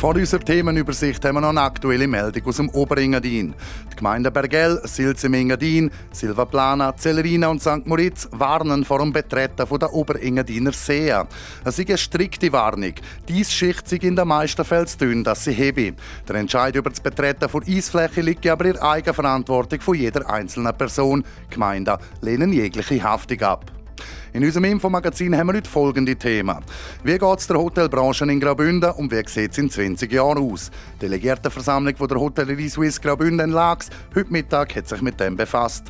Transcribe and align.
Vor 0.00 0.14
unserer 0.14 0.40
Themenübersicht 0.40 1.22
haben 1.26 1.34
wir 1.34 1.42
noch 1.42 1.50
eine 1.50 1.60
aktuelle 1.60 2.08
Meldung 2.08 2.46
aus 2.46 2.56
dem 2.56 2.70
Oberengadin. 2.70 3.52
Die 3.92 3.96
Gemeinden 3.96 4.32
Bergell, 4.32 4.80
Silze 4.84 5.26
im 5.26 5.34
Engadin, 5.34 5.90
Silvaplana, 6.10 6.96
Zellerina 6.96 7.48
und 7.48 7.60
St. 7.60 7.84
Moritz 7.84 8.26
warnen 8.32 8.82
vor 8.86 9.00
dem 9.00 9.12
Betreten 9.12 9.68
der 9.78 9.92
Oberengadiner 9.92 10.72
See. 10.72 11.12
Es 11.66 11.78
ist 11.78 11.86
eine 11.86 11.98
strikte 11.98 12.50
Warnung. 12.50 12.94
Dies 13.28 13.52
schicht 13.52 13.86
sich 13.86 14.02
in 14.02 14.16
den 14.16 14.26
meisten 14.26 14.64
Fällen 14.64 14.86
zu 14.86 15.22
dass 15.22 15.44
sie 15.44 15.52
hebe. 15.52 15.92
Der 16.26 16.36
Entscheid 16.36 16.74
über 16.74 16.88
das 16.88 17.00
Betreten 17.00 17.50
von 17.50 17.62
Eisfläche 17.68 18.22
liegt 18.22 18.46
aber 18.46 18.64
in 18.64 18.72
der 18.72 18.82
Eigenverantwortung 18.82 19.82
von 19.82 19.96
jeder 19.96 20.30
einzelnen 20.30 20.74
Person. 20.78 21.24
Die 21.50 21.54
Gemeinden 21.54 21.98
lehnen 22.22 22.54
jegliche 22.54 23.02
Haftung 23.02 23.42
ab. 23.42 23.70
In 24.32 24.44
unserem 24.44 24.64
Infomagazin 24.64 25.36
haben 25.36 25.48
wir 25.48 25.54
heute 25.54 25.68
folgende 25.70 26.16
Themen. 26.16 26.58
Wie 27.04 27.18
geht 27.18 27.38
es 27.38 27.46
der 27.46 27.58
Hotelbranche 27.58 28.24
in 28.24 28.40
Graubünden 28.40 28.92
und 28.92 29.10
wie 29.10 29.22
sieht 29.26 29.52
es 29.52 29.58
in 29.58 29.70
20 29.70 30.12
Jahren 30.12 30.38
aus? 30.38 30.70
Die 30.96 31.06
Delegiertenversammlung 31.06 31.96
von 31.96 32.08
der 32.08 32.20
Hotellerie 32.20 32.68
Suisse 32.68 33.00
Graubünden 33.00 33.48
in 33.48 33.50
Lax 33.50 33.90
heute 34.14 34.32
Mittag 34.32 34.76
hat 34.76 34.88
sich 34.88 35.02
mit 35.02 35.18
dem 35.20 35.36
befasst. 35.36 35.84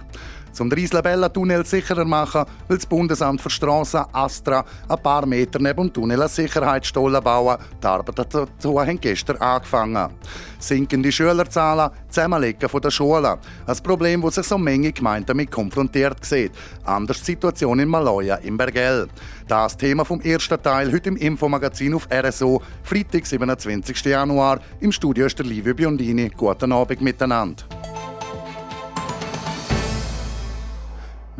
Zum 0.52 0.68
den 0.68 0.78
Riesla-Bella-Tunnel 0.78 1.64
sicherer 1.64 2.04
machen, 2.04 2.44
will 2.68 2.76
das 2.76 2.86
Bundesamt 2.86 3.40
für 3.40 3.50
Strassen 3.50 4.04
Astra 4.12 4.64
ein 4.88 5.02
paar 5.02 5.26
Meter 5.26 5.58
neben 5.58 5.84
dem 5.84 5.92
Tunnel 5.92 6.20
eine 6.20 6.28
Sicherheitsstollen 6.28 7.22
bauen. 7.22 7.58
Die 7.82 7.86
Arbeiten 7.86 8.14
dazu 8.14 8.80
haben 8.80 9.00
gestern 9.00 9.36
angefangen. 9.38 10.10
Sinkende 10.58 11.10
Schülerzahlen, 11.10 11.90
Zusammenlegen 12.08 12.68
der 12.82 12.90
Schulen. 12.90 13.38
Ein 13.66 13.76
Problem, 13.82 14.22
das 14.22 14.34
sich 14.34 14.46
so 14.46 14.58
Menge 14.58 14.92
Gemeinden 14.92 15.26
damit 15.26 15.50
konfrontiert 15.50 16.24
sieht. 16.24 16.52
Anders 16.84 17.20
die 17.20 17.32
Situation 17.32 17.78
in 17.78 17.88
Maloja 17.88 18.36
im 18.36 18.56
Bergell. 18.56 19.08
Das 19.48 19.76
Thema 19.76 20.04
vom 20.04 20.20
ersten 20.20 20.62
Teil 20.62 20.92
heute 20.92 21.08
im 21.08 21.16
Infomagazin 21.16 21.94
auf 21.94 22.08
RSO, 22.12 22.60
Freitag, 22.82 23.26
27. 23.26 24.04
Januar. 24.04 24.60
Im 24.80 24.92
Studio 24.92 25.26
ist 25.26 25.38
der 25.38 25.46
Livio 25.46 25.74
Biondini. 25.74 26.30
Guten 26.36 26.72
Abend 26.72 27.00
miteinander. 27.00 27.64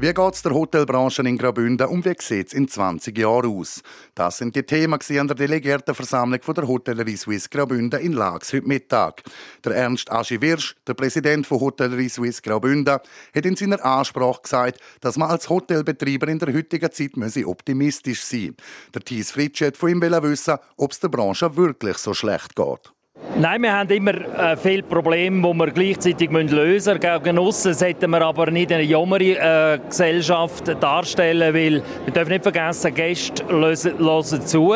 Wie 0.02 0.14
geht 0.14 0.34
es 0.34 0.40
der 0.40 0.54
Hotelbranche 0.54 1.20
in 1.20 1.36
Graubünden 1.36 1.86
und 1.86 2.06
wie 2.06 2.14
sieht 2.18 2.46
es 2.46 2.52
in 2.54 2.66
20 2.66 3.18
Jahren 3.18 3.54
aus? 3.54 3.82
Das 4.14 4.38
sind 4.38 4.56
die 4.56 4.62
Themen 4.62 4.94
an 4.98 5.28
der 5.28 5.36
Delegiertenversammlung 5.36 6.40
der 6.40 6.66
Hotellerie 6.66 7.18
Suisse 7.18 7.50
Graubünden 7.50 8.00
in 8.00 8.14
Lax 8.14 8.54
heute 8.54 8.66
Mittag. 8.66 9.22
Der 9.62 9.74
Ernst 9.74 10.10
Aschi 10.10 10.40
Wirsch, 10.40 10.74
der 10.86 10.94
Präsident 10.94 11.46
von 11.46 11.60
Hotellerie 11.60 12.08
Suisse 12.08 12.40
Graubünden, 12.40 12.98
hat 13.34 13.44
in 13.46 13.56
seiner 13.56 13.84
Ansprache 13.84 14.40
gesagt, 14.40 14.80
dass 15.02 15.18
man 15.18 15.28
als 15.28 15.50
Hotelbetreiber 15.50 16.28
in 16.28 16.38
der 16.38 16.54
heutigen 16.54 16.90
Zeit 16.90 17.44
optimistisch 17.44 18.24
sein 18.24 18.40
müsse. 18.40 18.54
Der 18.94 19.02
Thies 19.02 19.32
Fritsch 19.32 19.60
hat 19.60 19.76
von 19.76 19.90
ihm 19.90 20.00
wissen, 20.00 20.56
ob 20.78 20.92
es 20.92 21.00
der 21.00 21.08
Branche 21.08 21.54
wirklich 21.58 21.98
so 21.98 22.14
schlecht 22.14 22.56
geht. 22.56 22.90
Nein, 23.38 23.62
wir 23.62 23.72
haben 23.72 23.88
immer 23.90 24.14
äh, 24.14 24.56
viele 24.56 24.82
Probleme, 24.82 25.40
die 25.40 25.58
wir 25.58 25.70
gleichzeitig 25.70 26.30
lösen 26.30 26.98
müssen. 26.98 27.00
Gegen 27.00 27.38
aussen 27.38 27.74
sollten 27.74 28.10
wir 28.10 28.22
aber 28.22 28.50
nicht 28.50 28.72
eine 28.72 28.82
jummere 28.82 29.38
äh, 29.38 29.78
Gesellschaft 29.88 30.68
darstellen, 30.80 31.54
weil 31.54 31.82
wir 32.04 32.12
dürfen 32.12 32.32
nicht 32.32 32.42
vergessen, 32.42 32.92
Gäste 32.92 33.44
hören 33.48 34.46
zu. 34.46 34.74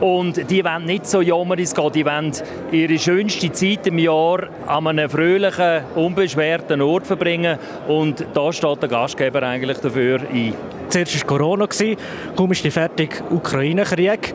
Und 0.00 0.50
die 0.50 0.64
wollen 0.64 0.86
nicht 0.86 1.06
so 1.06 1.20
jammerig 1.20 1.74
gehen. 1.74 1.92
Die 1.92 2.04
wollen 2.04 2.32
ihre 2.72 2.98
schönste 2.98 3.52
Zeit 3.52 3.86
im 3.86 3.98
Jahr 3.98 4.48
an 4.66 4.86
einem 4.86 5.10
fröhlichen, 5.10 5.82
unbeschwerten 5.94 6.80
Ort 6.80 7.06
verbringen. 7.06 7.58
Und 7.88 8.24
da 8.32 8.52
steht 8.52 8.82
der 8.82 8.88
Gastgeber 8.88 9.42
eigentlich 9.42 9.78
dafür 9.78 10.20
ein. 10.32 10.54
Zuerst 10.92 11.20
war 11.20 11.38
Corona, 11.38 11.66
kaum 12.36 12.52
ist 12.52 12.62
die 12.62 12.70
fertig 12.70 13.22
Ukraine-Krieg. 13.30 14.34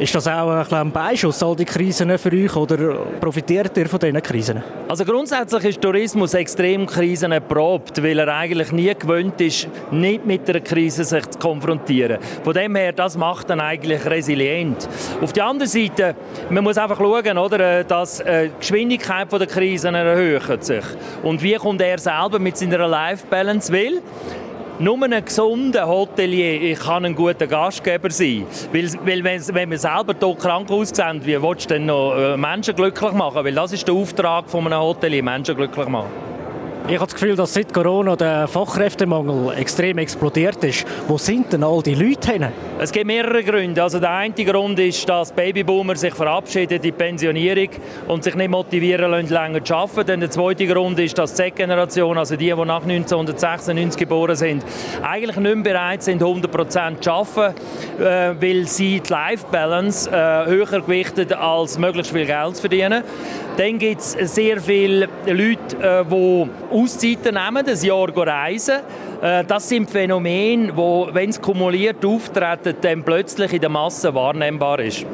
Ist 0.00 0.12
das 0.12 0.26
auch 0.26 0.50
ein, 0.50 0.66
ein 0.72 0.90
Beischuss, 0.90 1.40
all 1.44 1.54
die 1.54 1.64
Krisen 1.64 2.18
für 2.18 2.32
euch, 2.32 2.56
oder 2.56 2.76
profitiert 3.20 3.76
ihr 3.76 3.88
von 3.88 4.00
diesen 4.00 4.20
Krisen? 4.20 4.64
Also 4.88 5.04
grundsätzlich 5.04 5.64
ist 5.64 5.80
Tourismus 5.80 6.34
extrem 6.34 6.86
Krisen 6.86 7.30
erprobt, 7.30 8.02
weil 8.02 8.18
er 8.18 8.34
eigentlich 8.34 8.72
nie 8.72 8.92
gewöhnt 8.92 9.40
ist, 9.40 9.68
nicht 9.92 10.26
mit 10.26 10.50
einer 10.50 10.58
Krise 10.58 11.04
sich 11.04 11.24
zu 11.30 11.38
konfrontieren. 11.38 12.18
Von 12.42 12.52
dem 12.52 12.74
her, 12.74 12.90
das 12.90 13.16
macht 13.16 13.48
dann 13.48 13.60
eigentlich 13.60 14.04
resilient. 14.04 14.88
Auf 15.20 15.32
der 15.32 15.46
anderen 15.46 15.70
Seite, 15.70 16.16
man 16.50 16.64
muss 16.64 16.78
einfach 16.78 16.98
schauen, 16.98 17.38
oder, 17.38 17.84
dass 17.84 18.18
äh, 18.18 18.48
die 18.48 18.58
Geschwindigkeit 18.58 19.30
der 19.30 19.46
Krisen 19.46 19.94
erhöht 19.94 20.64
sich. 20.64 20.84
Und 21.22 21.44
wie 21.44 21.54
kommt 21.54 21.80
er 21.80 21.98
selber 21.98 22.40
mit 22.40 22.56
seiner 22.56 22.88
Life 22.88 23.24
Balance 23.30 23.72
will? 23.72 24.02
Nur 24.82 25.00
ein 25.00 25.24
gesunder 25.24 25.86
Hotelier 25.86 26.74
kann 26.74 27.04
ein 27.04 27.14
guter 27.14 27.46
Gastgeber 27.46 28.10
sein. 28.10 28.44
Weil, 28.72 28.90
weil 29.04 29.22
wenn, 29.54 29.70
wir 29.70 29.78
selber 29.78 30.12
hier 30.18 30.34
krank 30.34 30.68
aussehen, 30.72 31.24
wie 31.24 31.40
willst 31.40 31.70
du 31.70 31.74
denn 31.74 31.86
noch 31.86 32.16
äh, 32.16 32.36
Menschen 32.36 32.74
glücklich 32.74 33.12
machen? 33.12 33.44
Weil 33.44 33.54
das 33.54 33.72
ist 33.72 33.86
der 33.86 33.94
Auftrag 33.94 34.50
von 34.50 34.66
einem 34.66 34.80
Hotelier, 34.80 35.22
Menschen 35.22 35.54
glücklich 35.54 35.86
machen. 35.86 36.10
Ich 36.88 36.96
habe 36.96 37.06
das 37.06 37.14
Gefühl, 37.14 37.36
dass 37.36 37.54
seit 37.54 37.72
Corona 37.72 38.16
der 38.16 38.48
Fachkräftemangel 38.48 39.56
extrem 39.56 39.98
explodiert 39.98 40.64
ist. 40.64 40.84
Wo 41.06 41.16
sind 41.16 41.52
denn 41.52 41.62
all 41.62 41.80
die 41.80 41.94
Leute 41.94 42.32
hin? 42.32 42.48
Es 42.80 42.90
gibt 42.90 43.06
mehrere 43.06 43.44
Gründe. 43.44 43.80
Also 43.80 44.00
der 44.00 44.10
eine 44.10 44.34
Grund 44.34 44.80
ist, 44.80 45.08
dass 45.08 45.30
Babyboomer 45.30 45.94
sich 45.94 46.12
verabschieden 46.12 46.74
in 46.74 46.82
die 46.82 46.90
Pensionierung 46.90 47.68
und 48.08 48.24
sich 48.24 48.34
nicht 48.34 48.50
motivieren 48.50 49.12
lassen, 49.12 49.28
länger 49.28 49.64
zu 49.64 49.76
arbeiten. 49.76 50.08
Dann 50.08 50.20
der 50.20 50.30
zweite 50.32 50.66
Grund 50.66 50.98
ist, 50.98 51.16
dass 51.16 51.34
die 51.34 51.44
Z-Generation, 51.44 52.18
also 52.18 52.34
die, 52.34 52.46
die 52.46 52.64
nach 52.64 52.82
1996 52.82 54.00
geboren 54.00 54.34
sind, 54.34 54.64
eigentlich 55.02 55.36
nicht 55.36 55.54
mehr 55.54 55.62
bereit 55.62 56.02
sind, 56.02 56.20
100% 56.20 57.00
zu 57.00 57.12
arbeiten, 57.12 57.54
äh, 58.00 58.34
weil 58.40 58.66
sie 58.66 58.98
die 58.98 59.08
Life-Balance 59.08 60.10
äh, 60.10 60.46
höher 60.46 60.66
gewichtet 60.66 61.32
als 61.32 61.78
möglichst 61.78 62.12
viel 62.12 62.26
Geld 62.26 62.56
zu 62.56 62.62
verdienen. 62.62 63.04
Dann 63.56 63.78
gibt 63.78 64.00
es 64.00 64.12
sehr 64.34 64.60
viele 64.60 65.08
Leute, 65.26 65.76
äh, 65.78 66.04
die 66.04 66.48
Auszeiten 66.70 67.34
nehmen, 67.34 67.66
ein 67.66 67.84
Jahr 67.84 68.16
reisen. 68.16 68.76
Äh, 69.20 69.44
das 69.44 69.68
sind 69.68 69.90
Phänomene, 69.90 70.72
die, 70.72 71.14
wenn 71.14 71.30
es 71.30 71.40
kumuliert 71.40 72.04
auftreten, 72.04 72.76
dann 72.80 73.02
plötzlich 73.02 73.52
in 73.52 73.60
der 73.60 73.68
Masse 73.68 74.14
wahrnehmbar 74.14 74.80
ist. 74.80 75.04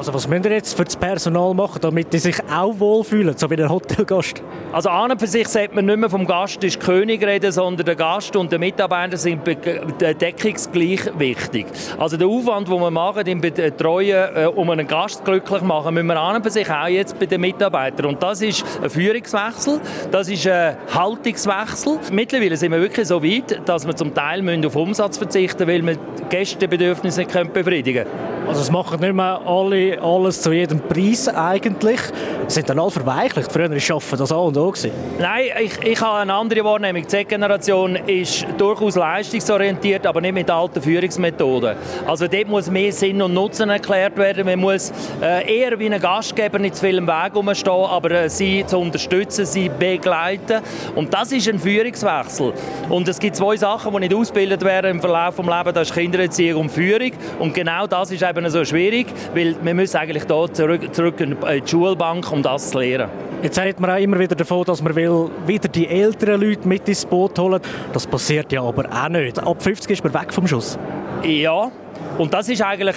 Also 0.00 0.14
was 0.14 0.26
müssen 0.26 0.44
wir 0.44 0.52
jetzt 0.52 0.74
für 0.74 0.84
das 0.84 0.96
Personal 0.96 1.52
machen, 1.52 1.78
damit 1.82 2.10
die 2.10 2.18
sich 2.18 2.36
auch 2.50 2.72
wohlfühlen, 2.78 3.36
so 3.36 3.50
wie 3.50 3.56
der 3.56 3.68
Hotelgast? 3.68 4.42
Also 4.72 4.88
an 4.88 5.10
und 5.10 5.20
für 5.20 5.26
sich 5.26 5.46
sollte 5.46 5.74
man 5.74 5.84
nicht 5.84 5.98
mehr 5.98 6.08
vom 6.08 6.26
Gast 6.26 6.64
ist 6.64 6.80
König 6.80 7.22
reden, 7.22 7.52
sondern 7.52 7.84
der 7.84 7.96
Gast 7.96 8.34
und 8.34 8.50
der 8.50 8.58
Mitarbeiter 8.58 9.18
sind 9.18 9.42
deckungsgleich 9.46 11.00
wichtig. 11.18 11.66
Also 11.98 12.16
der 12.16 12.28
Aufwand, 12.28 12.68
den 12.68 12.80
wir 12.80 12.90
machen 12.90 13.26
im 13.26 13.42
Betreuen, 13.42 14.36
äh, 14.36 14.46
um 14.46 14.70
einen 14.70 14.86
Gast 14.86 15.22
glücklich 15.22 15.58
zu 15.58 15.66
machen, 15.66 15.92
müssen 15.92 16.06
wir 16.06 16.18
an 16.18 16.36
und 16.36 16.44
für 16.44 16.50
sich 16.50 16.70
auch 16.70 16.86
jetzt 16.86 17.18
bei 17.18 17.26
den 17.26 17.42
Mitarbeitern. 17.42 18.06
Und 18.06 18.22
das 18.22 18.40
ist 18.40 18.64
ein 18.82 18.88
Führungswechsel, 18.88 19.82
das 20.10 20.30
ist 20.30 20.46
ein 20.46 20.78
Haltungswechsel. 20.94 21.98
Mittlerweile 22.10 22.56
sind 22.56 22.72
wir 22.72 22.80
wirklich 22.80 23.06
so 23.06 23.22
weit, 23.22 23.60
dass 23.68 23.86
wir 23.86 23.94
zum 23.94 24.14
Teil 24.14 24.64
auf 24.64 24.76
Umsatz 24.76 25.18
verzichten 25.18 25.66
müssen, 25.66 25.86
weil 25.86 25.94
wir 25.94 26.26
Gästebedürfnisse 26.30 27.20
nicht 27.20 27.52
befriedigen 27.52 28.04
können. 28.04 28.40
Also 28.50 28.62
es 28.62 28.70
machen 28.72 28.98
nicht 29.00 29.14
mehr 29.14 29.40
alle 29.46 29.89
alles 29.98 30.42
zu 30.42 30.52
jedem 30.52 30.80
Preis 30.80 31.28
eigentlich. 31.28 32.00
Sind 32.46 32.68
dann 32.68 32.78
alle 32.78 32.90
verweichlicht. 32.90 33.50
Früher 33.50 33.70
war 33.70 34.18
das 34.18 34.32
auch 34.32 34.48
und 34.48 34.58
auch. 34.58 34.74
Nein, 35.18 35.44
ich, 35.62 35.82
ich 35.82 36.00
habe 36.00 36.18
eine 36.18 36.34
andere 36.34 36.64
Wahrnehmung. 36.64 37.02
Die 37.02 37.08
Z-Generation 37.08 37.96
ist 38.06 38.46
durchaus 38.58 38.96
leistungsorientiert, 38.96 40.06
aber 40.06 40.20
nicht 40.20 40.34
mit 40.34 40.50
alten 40.50 40.82
Führungsmethoden. 40.82 41.76
Also 42.06 42.26
dort 42.26 42.48
muss 42.48 42.70
mehr 42.70 42.92
Sinn 42.92 43.22
und 43.22 43.34
Nutzen 43.34 43.70
erklärt 43.70 44.16
werden. 44.16 44.46
Man 44.46 44.58
muss 44.58 44.92
äh, 45.22 45.60
eher 45.60 45.78
wie 45.78 45.90
ein 45.90 46.00
Gastgeber 46.00 46.58
nicht 46.58 46.76
zu 46.76 46.86
viel 46.86 46.98
im 46.98 47.06
Weg 47.06 47.34
rumstehen, 47.34 47.86
aber 47.86 48.10
äh, 48.10 48.30
sie 48.30 48.64
zu 48.66 48.78
unterstützen, 48.78 49.46
sie 49.46 49.68
begleiten. 49.68 50.62
Und 50.94 51.12
das 51.14 51.32
ist 51.32 51.48
ein 51.48 51.58
Führungswechsel. 51.58 52.52
Und 52.88 53.08
es 53.08 53.18
gibt 53.18 53.36
zwei 53.36 53.56
Sachen, 53.56 53.92
die 53.92 54.00
nicht 54.00 54.14
ausgebildet 54.14 54.62
werden 54.64 54.90
im 54.92 55.00
Verlauf 55.00 55.36
des 55.36 55.46
Lebens. 55.46 55.74
Das 55.74 55.88
ist 55.88 55.94
Kindererziehung 55.94 56.62
und 56.62 56.70
Führung. 56.70 57.12
Und 57.38 57.54
genau 57.54 57.86
das 57.86 58.10
ist 58.10 58.22
eben 58.22 58.48
so 58.50 58.64
schwierig, 58.64 59.06
weil 59.34 59.56
wir 59.62 59.74
müssen 59.80 59.96
eigentlich 59.96 60.24
hier 60.24 60.52
zurück, 60.52 60.94
zurück 60.94 61.20
in 61.20 61.36
die 61.40 61.68
Schulbank, 61.68 62.30
um 62.30 62.42
das 62.42 62.70
zu 62.70 62.78
lernen. 62.78 63.10
Jetzt 63.42 63.58
redet 63.58 63.80
man 63.80 63.90
auch 63.90 63.98
immer 63.98 64.18
wieder 64.18 64.34
davon, 64.34 64.64
dass 64.64 64.82
man 64.82 64.94
will 64.94 65.30
wieder 65.46 65.68
die 65.68 65.86
älteren 65.86 66.40
Leute 66.40 66.68
mit 66.68 66.86
ins 66.88 67.06
Boot 67.06 67.38
holen. 67.38 67.60
Das 67.92 68.06
passiert 68.06 68.52
ja 68.52 68.62
aber 68.62 68.84
auch 68.92 69.08
nicht. 69.08 69.38
Ab 69.38 69.62
50 69.62 69.90
ist 69.90 70.04
man 70.04 70.12
weg 70.12 70.32
vom 70.32 70.46
Schuss. 70.46 70.78
Ja, 71.24 71.70
und 72.18 72.34
das 72.34 72.48
ist 72.48 72.62
eigentlich 72.62 72.96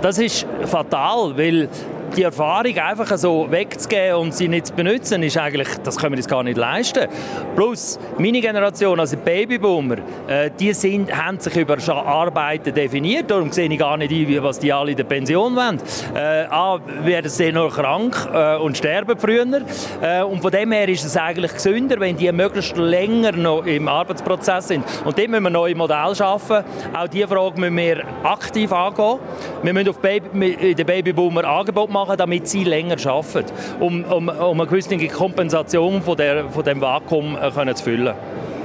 das 0.00 0.18
ist 0.18 0.46
fatal, 0.64 1.36
weil 1.36 1.68
die 2.16 2.22
Erfahrung 2.22 2.76
einfach 2.78 3.16
so 3.16 3.50
wegzugeben 3.50 4.16
und 4.16 4.34
sie 4.34 4.48
nicht 4.48 4.68
zu 4.68 4.74
benutzen, 4.74 5.22
ist 5.22 5.36
eigentlich, 5.38 5.68
das 5.82 5.96
können 5.96 6.12
wir 6.12 6.18
uns 6.18 6.28
gar 6.28 6.42
nicht 6.42 6.56
leisten. 6.56 7.08
Plus, 7.54 7.98
meine 8.18 8.40
Generation, 8.40 8.98
also 8.98 9.16
die 9.16 9.22
Babyboomer, 9.22 9.96
äh, 10.26 10.50
die 10.58 10.72
sind, 10.72 11.16
haben 11.16 11.38
sich 11.38 11.56
über 11.56 11.76
Arbeiten 11.88 12.74
definiert, 12.74 13.30
darum 13.30 13.52
sehe 13.52 13.68
ich 13.68 13.78
gar 13.78 13.96
nicht 13.96 14.12
ein, 14.12 14.42
was 14.42 14.58
die 14.58 14.72
alle 14.72 14.92
in 14.92 14.96
der 14.96 15.04
Pension 15.04 15.54
wollen. 15.54 15.80
Äh, 16.14 16.46
A, 16.50 16.80
werden 17.04 17.30
sie 17.30 17.52
nur 17.52 17.70
krank 17.70 18.28
äh, 18.32 18.56
und 18.56 18.76
sterben 18.76 19.18
früher. 19.18 19.40
Äh, 20.02 20.22
und 20.22 20.40
von 20.40 20.50
dem 20.50 20.72
her 20.72 20.88
ist 20.88 21.04
es 21.04 21.16
eigentlich 21.16 21.52
gesünder, 21.52 21.98
wenn 22.00 22.16
die 22.16 22.30
möglichst 22.32 22.76
länger 22.76 23.32
noch 23.32 23.64
im 23.64 23.88
Arbeitsprozess 23.88 24.68
sind. 24.68 24.84
Und 25.04 25.16
dort 25.18 25.28
müssen 25.28 25.44
wir 25.44 25.50
neue 25.50 25.74
Modelle 25.74 26.14
schaffen. 26.14 26.64
Auch 26.94 27.08
diese 27.08 27.28
Frage 27.28 27.60
müssen 27.60 27.76
wir 27.76 28.04
aktiv 28.22 28.72
angehen. 28.72 29.18
Wir 29.62 29.72
müssen 29.72 29.88
auf 29.88 29.98
Baby, 29.98 30.74
den 30.74 30.86
Babyboomer 30.86 31.44
Angebot 31.44 31.90
machen, 31.90 31.99
damit 32.06 32.48
sie 32.48 32.64
länger 32.64 32.96
arbeiten, 33.06 33.52
um, 33.80 34.04
um, 34.04 34.28
um 34.28 34.60
eine 34.60 34.66
gewisse 34.68 34.96
Kompensation 35.08 36.02
von, 36.02 36.16
der, 36.16 36.48
von 36.50 36.64
dem 36.64 36.80
Vakuum 36.80 37.36
äh, 37.36 37.50
können 37.50 37.74
zu 37.76 37.84
füllen. 37.84 38.14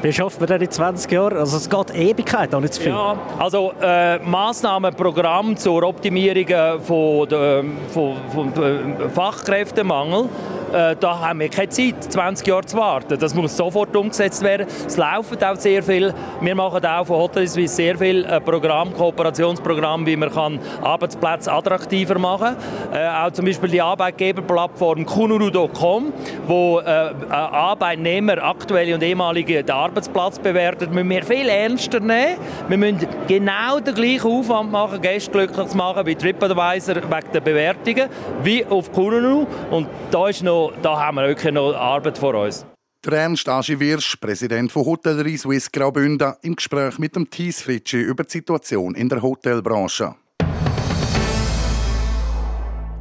Wie 0.02 0.14
schafft 0.14 0.40
man 0.40 0.48
das 0.48 0.62
in 0.62 0.70
20 0.70 1.12
Jahren? 1.12 1.38
Also 1.38 1.58
es 1.58 1.68
geht 1.68 1.96
Ewigkeit, 1.96 2.54
auch 2.54 2.60
nicht 2.60 2.76
zu 2.76 2.82
viel. 2.82 2.92
Ja, 2.92 3.18
also 3.40 3.74
äh, 3.82 4.20
Massnahmenprogramm 4.20 5.58
zur 5.58 5.82
Optimierung 5.82 6.48
äh, 6.48 6.80
von, 6.80 7.28
der, 7.28 7.64
von, 7.92 8.16
von, 8.32 8.54
von 8.54 8.64
äh, 8.64 9.10
Fachkräftemangel 9.10 10.30
äh, 10.74 10.96
da 11.00 11.20
haben 11.20 11.40
wir 11.40 11.50
keine 11.50 11.70
Zeit, 11.70 12.04
20 12.12 12.48
Jahre 12.48 12.66
zu 12.66 12.78
warten. 12.78 13.18
Das 13.20 13.34
muss 13.34 13.56
sofort 13.56 13.96
umgesetzt 13.96 14.44
werden. 14.44 14.68
Es 14.86 14.98
laufen 14.98 15.38
auch 15.44 15.56
sehr 15.56 15.84
viel. 15.84 16.14
Wir 16.42 16.56
machen 16.56 16.86
auch 16.86 17.06
von 17.06 17.18
Hotel 17.18 17.48
Suisse 17.48 17.76
sehr 17.76 17.98
viel 17.98 18.26
äh, 18.26 18.40
Programm, 18.42 18.94
Kooperationsprogramm, 18.94 20.06
wie 20.06 20.16
man 20.16 20.32
kann 20.32 20.60
Arbeitsplätze 20.82 21.52
attraktiver 21.52 22.18
machen 22.20 22.56
kann. 22.92 23.00
Äh, 23.00 23.08
auch 23.08 23.32
zum 23.32 23.46
Beispiel 23.46 23.70
die 23.70 23.82
Arbeitgeberplattform 23.82 25.06
kunuru.com, 25.06 26.14
wo 26.48 26.80
äh, 26.80 27.10
äh, 27.10 27.12
Arbeitnehmer, 27.30 28.44
aktuelle 28.44 28.96
und 28.96 29.04
ehemalige, 29.04 29.64
den 29.64 29.76
Arbeitsplatz 29.76 30.40
bewerten, 30.40 30.94
müssen 30.94 31.10
wir 31.10 31.24
viel 31.24 31.50
ernster 31.50 32.00
nehmen. 32.00 32.38
Wir 32.68 32.78
müssen 32.78 33.08
genau 33.28 33.80
den 33.80 33.96
gleichen 33.96 34.28
Aufwand 34.28 34.72
machen, 34.72 35.02
Gäste 35.02 35.32
glücklich 35.32 35.68
zu 35.68 35.78
machen 35.78 36.06
wie 36.06 36.16
TripAdvisor 36.16 36.96
wegen 36.96 37.32
der 37.34 37.42
Bewertungen, 37.42 38.10
wie 38.44 38.66
auf 38.66 38.92
Kununu. 38.92 39.46
Und 39.72 39.88
da 40.12 40.28
ist 40.28 40.44
noch 40.44 40.55
da 40.82 41.00
haben 41.00 41.18
wir 41.18 41.28
wirklich 41.28 41.54
noch 41.54 41.74
Arbeit 41.74 42.18
vor 42.18 42.34
uns. 42.36 42.66
Der 43.06 43.14
Ernst 43.14 43.48
Wirsch, 43.48 44.16
Präsident 44.16 44.72
von 44.72 44.86
Hotellerie 44.86 45.38
Swiss 45.38 45.72
Graubünden, 45.72 46.34
im 46.42 46.56
Gespräch 46.56 46.98
mit 46.98 47.16
dem 47.16 47.30
Thies 47.30 47.62
Fritschi 47.62 48.02
über 48.02 48.24
die 48.24 48.32
Situation 48.32 48.96
in 48.96 49.10
der 49.10 49.22
Hotelbranche. 49.22 50.16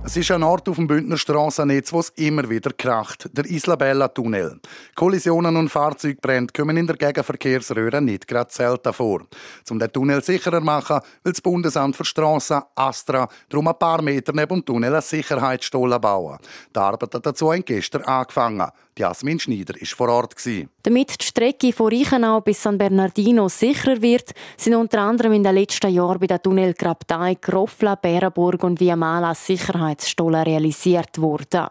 Es 0.07 0.19
ist 0.19 0.31
ein 0.31 0.43
Ort 0.43 0.69
auf 0.69 0.77
dem 0.77 0.87
Bündner 0.87 1.17
Strassennetz, 1.17 1.91
wo 1.91 1.99
es 1.99 2.11
immer 2.11 2.51
wieder 2.51 2.71
kracht, 2.73 3.31
der 3.33 3.47
Isla-Bella-Tunnel. 3.47 4.61
Kollisionen 4.95 5.57
und 5.57 5.71
Fahrzeugbrände 5.71 6.53
kommen 6.53 6.77
in 6.77 6.87
der 6.87 6.97
Gegenverkehrsröhre 6.97 8.03
nicht 8.03 8.29
gerade 8.29 8.53
selten 8.53 8.93
vor. 8.93 9.23
Um 9.71 9.79
den 9.79 9.91
Tunnel 9.91 10.23
sicherer 10.23 10.59
zu 10.59 10.65
machen, 10.65 11.01
will 11.23 11.33
das 11.33 11.41
Bundesamt 11.41 11.97
für 11.97 12.05
Strassen, 12.05 12.61
Astra, 12.75 13.27
darum 13.49 13.67
ein 13.67 13.79
paar 13.79 14.03
Meter 14.03 14.35
neben 14.35 14.57
dem 14.57 14.65
Tunnel 14.67 14.93
eine 14.93 15.01
Sicherheitsstollen 15.01 16.01
bauen. 16.03 16.39
Die 16.77 16.79
Arbeiten 16.79 17.23
dazu 17.23 17.51
haben 17.51 17.65
gestern 17.65 18.03
angefangen. 18.03 18.71
Jasmin 18.97 19.41
Schneider 19.41 19.75
war 19.75 19.87
vor 19.87 20.09
Ort. 20.09 20.35
Damit 20.83 21.21
die 21.21 21.25
Strecke 21.25 21.73
von 21.73 21.93
Reichenau 21.93 22.41
bis 22.41 22.63
San 22.63 22.79
Bernardino 22.79 23.49
sicherer 23.49 24.01
wird, 24.01 24.33
sind 24.57 24.75
unter 24.75 25.01
anderem 25.01 25.33
in 25.33 25.43
den 25.43 25.55
letzten 25.55 25.93
Jahren 25.93 26.21
bei 26.21 26.27
den 26.27 26.43
Tunnel 26.43 26.75
Grabtei, 26.75 27.37
Groffla, 27.41 27.97
Bärenburg 27.97 28.63
und 28.63 28.79
Viamala 28.79 29.35
Sicherheitsstollen 29.35 30.43
realisiert 30.43 31.21
worden. 31.21 31.67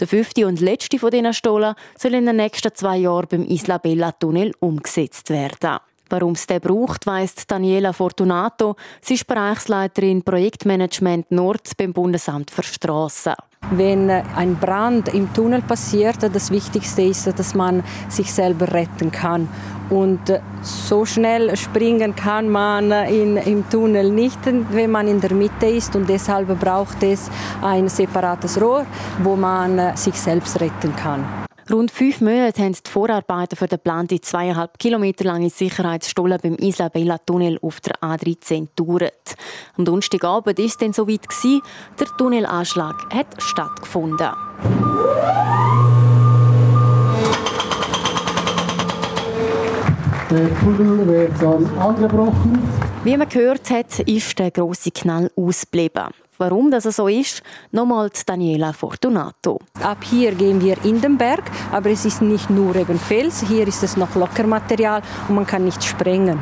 Der 0.00 0.08
fünfte 0.08 0.46
und 0.46 0.60
letzte 0.60 0.98
von 0.98 1.10
diesen 1.10 1.34
Stollen 1.34 1.74
soll 1.98 2.14
in 2.14 2.26
den 2.26 2.36
nächsten 2.36 2.74
zwei 2.74 2.96
Jahren 2.96 3.28
beim 3.28 3.44
Isla 3.44 3.78
Bella 3.78 4.12
Tunnel 4.12 4.52
umgesetzt 4.60 5.28
werden. 5.30 5.78
Warum 6.10 6.32
es 6.32 6.46
den 6.46 6.60
braucht, 6.60 7.06
weiss 7.06 7.34
Daniela 7.46 7.92
Fortunato. 7.92 8.76
Sie 9.00 9.14
ist 9.14 9.26
Bereichsleiterin 9.26 10.22
Projektmanagement 10.22 11.30
Nord 11.30 11.76
beim 11.76 11.92
Bundesamt 11.92 12.50
für 12.50 12.62
Strassen. 12.62 13.34
Wenn 13.70 14.10
ein 14.10 14.56
Brand 14.56 15.12
im 15.14 15.32
Tunnel 15.32 15.62
passiert, 15.62 16.16
das 16.32 16.50
Wichtigste 16.50 17.02
ist, 17.02 17.38
dass 17.38 17.54
man 17.54 17.82
sich 18.08 18.32
selber 18.32 18.72
retten 18.72 19.10
kann. 19.10 19.48
Und 19.90 20.20
so 20.62 21.04
schnell 21.04 21.54
springen 21.56 22.14
kann 22.14 22.48
man 22.48 22.90
in, 22.90 23.36
im 23.36 23.68
Tunnel 23.68 24.10
nicht, 24.10 24.38
wenn 24.70 24.90
man 24.90 25.08
in 25.08 25.20
der 25.20 25.34
Mitte 25.34 25.66
ist. 25.66 25.94
Und 25.94 26.08
deshalb 26.08 26.58
braucht 26.58 27.02
es 27.02 27.30
ein 27.62 27.88
separates 27.88 28.60
Rohr, 28.60 28.86
wo 29.22 29.36
man 29.36 29.96
sich 29.96 30.14
selbst 30.14 30.60
retten 30.60 30.94
kann. 30.96 31.43
Rund 31.70 31.90
fünf 31.90 32.20
Monate 32.20 32.62
haben 32.62 32.74
die 32.74 32.90
Vorarbeiten 32.90 33.56
für 33.56 33.66
den 33.66 33.78
geplante 33.78 34.20
zweieinhalb 34.20 34.78
Kilometer 34.78 35.24
lange 35.24 35.48
Sicherheitsstollen 35.48 36.38
beim 36.42 36.56
Isla 36.56 36.90
Bella 36.90 37.16
Tunnel 37.16 37.58
auf 37.62 37.80
der 37.80 37.94
A13 38.02 38.68
gedauert. 38.76 39.34
Am 39.78 39.86
Donnerstagabend 39.86 40.58
war 40.58 40.64
es 40.64 40.76
dann 40.76 40.92
soweit. 40.92 41.22
Der 41.98 42.06
Tunnelanschlag 42.18 42.94
hat 43.14 43.26
stattgefunden. 43.38 44.30
Der 50.30 50.58
Tunnel 50.58 51.06
wird 51.06 51.32
dann 51.40 51.78
angebrochen. 51.78 52.62
Wie 53.04 53.16
man 53.16 53.28
gehört 53.28 53.70
hat, 53.70 54.00
ist 54.00 54.38
der 54.38 54.50
grosse 54.50 54.90
Knall 54.90 55.30
ausgeblieben. 55.34 56.08
Warum 56.44 56.70
das 56.70 56.84
so 56.84 57.08
ist, 57.08 57.42
nochmals 57.72 58.26
Daniela 58.26 58.74
Fortunato. 58.74 59.60
Ab 59.82 60.04
hier 60.04 60.34
gehen 60.34 60.60
wir 60.60 60.76
in 60.84 61.00
den 61.00 61.16
Berg, 61.16 61.44
aber 61.72 61.88
es 61.88 62.04
ist 62.04 62.20
nicht 62.20 62.50
nur 62.50 62.76
eben 62.76 62.98
Fels, 62.98 63.40
hier 63.48 63.66
ist 63.66 63.82
es 63.82 63.96
noch 63.96 64.14
Lockermaterial 64.14 65.00
und 65.26 65.36
man 65.36 65.46
kann 65.46 65.64
nicht 65.64 65.82
sprengen. 65.82 66.38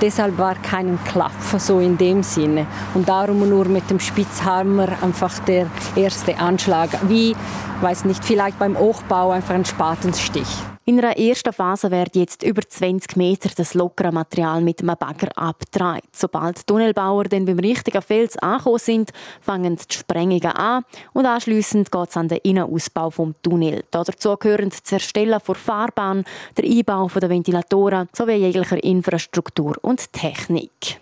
Deshalb 0.00 0.38
war 0.38 0.54
kein 0.54 0.98
Klapp 1.04 1.32
so 1.58 1.78
in 1.78 1.98
dem 1.98 2.22
Sinne. 2.22 2.66
Und 2.94 3.06
darum 3.06 3.46
nur 3.46 3.66
mit 3.66 3.90
dem 3.90 4.00
Spitzhammer 4.00 4.88
einfach 5.02 5.38
der 5.40 5.66
erste 5.94 6.38
Anschlag. 6.38 6.88
Wie, 7.06 7.36
weiß 7.82 8.06
nicht, 8.06 8.24
vielleicht 8.24 8.58
beim 8.58 8.78
Hochbau 8.78 9.32
einfach 9.32 9.54
ein 9.54 9.66
Spatenstich. 9.66 10.73
In 10.86 10.98
einer 10.98 11.16
ersten 11.16 11.54
Phase 11.54 11.90
wird 11.90 12.14
jetzt 12.14 12.42
über 12.42 12.60
20 12.60 13.16
Meter 13.16 13.48
das 13.56 13.72
lockere 13.72 14.12
Material 14.12 14.60
mit 14.60 14.82
einem 14.82 14.94
Bagger 14.98 15.30
abgetragen. 15.34 16.06
Sobald 16.12 16.58
die 16.58 16.66
Tunnelbauer 16.66 17.24
dann 17.24 17.46
beim 17.46 17.58
richtigen 17.58 18.02
Fels 18.02 18.36
angekommen 18.36 18.78
sind, 18.78 19.10
fangen 19.40 19.76
die 19.76 19.94
Sprengungen 19.94 20.44
an 20.44 20.84
und 21.14 21.24
anschliessend 21.24 21.90
geht 21.90 22.10
es 22.10 22.16
an 22.18 22.28
den 22.28 22.40
Innenausbau 22.42 23.08
vom 23.08 23.34
Tunnel. 23.42 23.84
Dazu 23.90 24.36
gehören 24.36 24.68
das 24.68 24.92
Erstellen 24.92 25.40
der 25.46 25.54
Fahrbahn, 25.54 26.24
der 26.58 26.64
Einbau 26.66 27.08
der 27.08 27.30
Ventilatoren 27.30 28.10
sowie 28.12 28.34
jeglicher 28.34 28.84
Infrastruktur 28.84 29.78
und 29.80 30.12
Technik. 30.12 31.00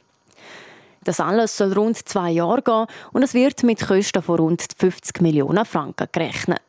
Das 1.05 1.19
alles 1.19 1.57
soll 1.57 1.73
rund 1.73 1.97
zwei 1.97 2.31
Jahre 2.31 2.63
gehen 2.63 2.87
und 3.13 3.23
es 3.23 3.35
wird 3.35 3.63
mit 3.65 3.87
Kosten 3.87 4.23
von 4.23 4.39
rund 4.39 4.65
50 4.79 5.21
Millionen 5.21 5.65
Franken 5.65 6.07
gerechnet. 6.13 6.61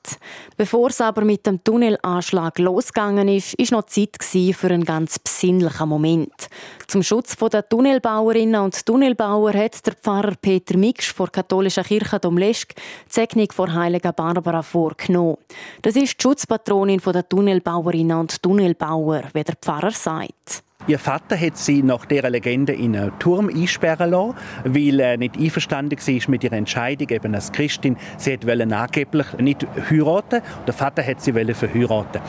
Bevor 0.58 0.90
es 0.90 1.02
aber 1.02 1.24
mit 1.24 1.46
dem 1.46 1.64
Tunnelanschlag 1.64 2.58
losgegangen 2.58 3.28
ist, 3.28 3.54
ist 3.56 3.72
noch 3.72 3.86
Zeit 3.86 4.18
für 4.22 4.68
einen 4.68 4.86
ganz 4.86 5.20
besinnlichen 5.20 5.88
Moment. 5.88 6.50
Zum 6.88 7.04
Schutz 7.04 7.36
der 7.36 7.68
Tunnelbauerinnen 7.68 8.62
und 8.62 8.86
Tunnelbauer 8.86 9.54
hat 9.54 9.86
der 9.86 9.94
Pfarrer 9.94 10.34
Peter 10.42 10.78
Miksch 10.78 11.14
vor 11.14 11.30
katholischer 11.30 11.84
Kirche 11.84 12.20
Domleschk 12.20 12.76
die 12.76 13.14
Segnung 13.14 13.52
vor 13.52 13.72
Heiliger 13.74 14.14
Barbara 14.14 14.62
vorgenommen. 14.62 15.38
Das 15.82 15.96
ist 15.96 16.18
die 16.20 16.22
Schutzpatronin 16.22 17.02
der 17.06 17.28
Tunnelbauerinnen 17.28 18.18
und 18.18 18.42
Tunnelbauer, 18.42 19.24
wie 19.34 19.44
der 19.44 19.56
Pfarrer 19.56 19.92
sagt. 19.92 20.64
Ihr 20.86 21.00
Vater 21.00 21.40
hat 21.40 21.58
sie 21.58 21.82
nach 21.82 22.06
dieser 22.06 22.30
Legende 22.30 22.74
in 22.74 22.98
einen 22.98 23.18
Turm 23.18 23.48
einsperren 23.48 24.12
lassen, 24.12 24.36
weil 24.66 25.00
er 25.00 25.18
nicht 25.18 25.38
einverstanden 25.38 25.98
war 25.98 26.30
mit 26.30 26.44
ihrer 26.44 26.58
Entscheidung, 26.58 27.10
eben 27.10 27.34
als 27.34 27.54
Christin. 27.54 27.96
Sie 28.18 28.38
wollte 28.46 28.76
angeblich 28.76 29.28
nicht 29.40 29.66
heiraten. 29.90 30.42
Der 30.68 30.74
Vater 30.74 31.06
hat 31.06 31.22
sie 31.22 31.32
verheiraten. 31.32 32.22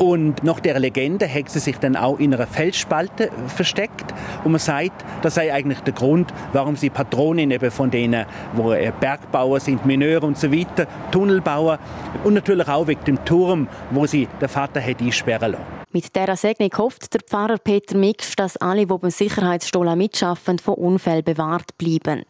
Und 0.00 0.42
nach 0.44 0.60
der 0.60 0.78
Legende 0.80 1.28
hat 1.28 1.50
sie 1.50 1.58
sich 1.58 1.76
dann 1.76 1.94
auch 1.94 2.18
in 2.18 2.32
einer 2.32 2.46
Felsspalte 2.46 3.30
versteckt. 3.48 4.14
Und 4.44 4.52
man 4.52 4.58
sagt, 4.58 5.04
das 5.20 5.34
sei 5.34 5.52
eigentlich 5.52 5.80
der 5.80 5.92
Grund, 5.92 6.32
warum 6.54 6.74
sie 6.76 6.88
Patronin 6.88 7.50
eben 7.50 7.70
von 7.70 7.90
denen, 7.90 8.24
wo 8.54 8.74
Bergbauer 8.98 9.60
sind, 9.60 9.84
Mineur 9.84 10.22
und 10.22 10.38
so 10.38 10.50
weiter, 10.50 10.86
Tunnelbauer 11.10 11.78
und 12.24 12.32
natürlich 12.32 12.68
auch 12.68 12.86
wegen 12.86 13.04
dem 13.04 13.24
Turm, 13.26 13.68
wo 13.90 14.06
sie 14.06 14.26
der 14.40 14.48
Vater 14.48 14.80
hat 14.80 15.02
einsperren 15.02 15.52
lassen. 15.52 15.80
Mit 15.92 16.14
dieser 16.14 16.36
Segnung 16.36 16.70
hofft 16.78 17.12
der 17.12 17.20
Pfarrer 17.20 17.58
Peter 17.58 17.96
Mix, 17.96 18.36
dass 18.36 18.56
alle, 18.56 18.86
die 18.86 18.96
beim 18.96 19.10
Sicherheitsstollen 19.10 19.98
mitschaffen, 19.98 20.60
von 20.60 20.74
Unfällen 20.74 21.24
bewahrt 21.24 21.76
bleiben. 21.78 22.24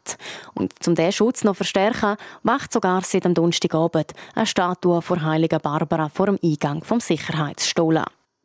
Und 0.55 0.73
um 0.87 0.95
diesen 0.95 1.13
Schutz 1.13 1.45
noch 1.45 1.53
zu 1.53 1.57
verstärken, 1.59 2.17
macht 2.43 2.73
sogar 2.73 3.03
seit 3.03 3.27
am 3.27 3.35
Donnerstagabend 3.35 4.15
eine 4.35 4.47
Statue 4.47 5.03
vor 5.03 5.23
Heiliger 5.23 5.59
Barbara 5.59 6.09
vor 6.09 6.27
dem 6.27 6.39
Eingang 6.43 6.83
vom 6.83 7.01
Sicherheitsstollen. 7.01 7.60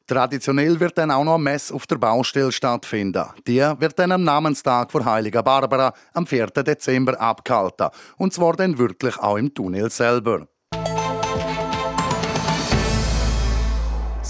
Traditionell 0.07 0.79
wird 0.79 0.97
dann 0.99 1.09
auch 1.09 1.23
noch 1.23 1.35
eine 1.35 1.43
Messe 1.43 1.73
auf 1.73 1.87
der 1.87 1.97
Baustelle 1.97 2.51
stattfinden. 2.51 3.25
Die 3.47 3.59
wird 3.59 3.97
dann 3.97 4.11
am 4.11 4.23
Namenstag 4.23 4.91
vor 4.91 5.03
Heiliger 5.03 5.41
Barbara 5.41 5.93
am 6.13 6.27
4. 6.27 6.47
Dezember 6.47 7.19
abgehalten. 7.19 7.89
Und 8.17 8.31
zwar 8.31 8.53
dann 8.53 8.77
wirklich 8.77 9.17
auch 9.17 9.37
im 9.37 9.51
Tunnel 9.51 9.89
selber. 9.89 10.47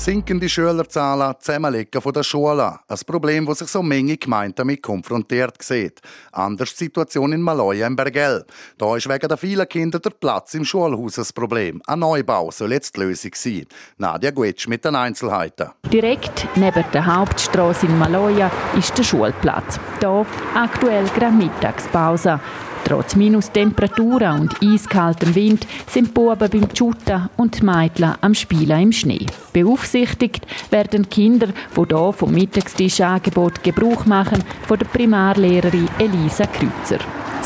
Sinkende 0.06 0.48
Schülerzahlen, 0.48 1.34
Zusammenlegen 1.40 2.00
von 2.00 2.14
der 2.14 2.22
Schule. 2.22 2.80
Ein 2.88 2.98
Problem, 3.08 3.44
das 3.48 3.58
sich 3.58 3.70
so 3.70 3.82
Menge 3.82 4.18
Gemeinden 4.18 4.54
damit 4.58 4.84
konfrontiert 4.84 5.60
sieht. 5.64 6.00
Anders 6.32 6.76
die 6.76 6.84
Situation 6.84 7.34
in 7.34 7.42
Maloja 7.42 7.88
im 7.88 7.96
Bergell. 7.96 8.46
Da 8.78 8.96
ist 8.96 9.10
wegen 9.10 9.28
der 9.28 9.36
vielen 9.36 9.68
Kinder 9.68 9.98
der 9.98 10.12
Platz 10.12 10.54
im 10.54 10.64
Schulhaus 10.64 11.18
ein 11.18 11.26
Problem. 11.34 11.82
Ein 11.88 12.00
Neubau 12.00 12.52
soll 12.52 12.74
jetzt 12.74 12.96
die 12.96 13.00
Lösung 13.00 13.32
sein. 13.34 13.66
Nadia 13.98 14.30
Guetsch 14.30 14.68
mit 14.68 14.86
den 14.86 14.96
Einzelheiten. 14.96 15.72
Direkt 15.92 16.50
neben 16.56 16.86
der 16.94 17.04
Hauptstraße 17.04 17.88
in 17.88 17.98
Maloja 17.98 18.52
ist 18.78 18.96
der 18.96 19.04
Schulplatz. 19.04 19.80
Hier 20.00 20.24
aktuell 20.54 21.06
gerade 21.06 21.32
Mittagspause. 21.32 22.40
Trotz 22.86 23.16
Minustemperaturen 23.16 24.42
und 24.42 24.62
eiskaltem 24.62 25.34
Wind 25.34 25.66
sind 25.88 26.10
die 26.10 26.12
Buben 26.12 26.50
beim 26.50 26.68
Shooten 26.72 27.30
und 27.36 27.60
die 27.60 27.66
Mädchen 27.66 28.14
am 28.22 28.36
Spielen 28.36 28.80
im 28.80 28.92
Schnee. 28.92 29.26
Beaufsichtigt 29.54 30.46
werden 30.70 31.10
Kinder, 31.10 31.48
die 31.48 31.82
hier 31.90 32.14
vom 32.14 32.32
Mittagstischangebot 32.32 33.64
Gebrauch 33.64 34.06
machen, 34.06 34.44
von 34.68 34.78
der 34.78 34.86
Primarlehrerin 34.86 35.90
Elisa 35.98 36.46
Kreuzer. 36.46 37.00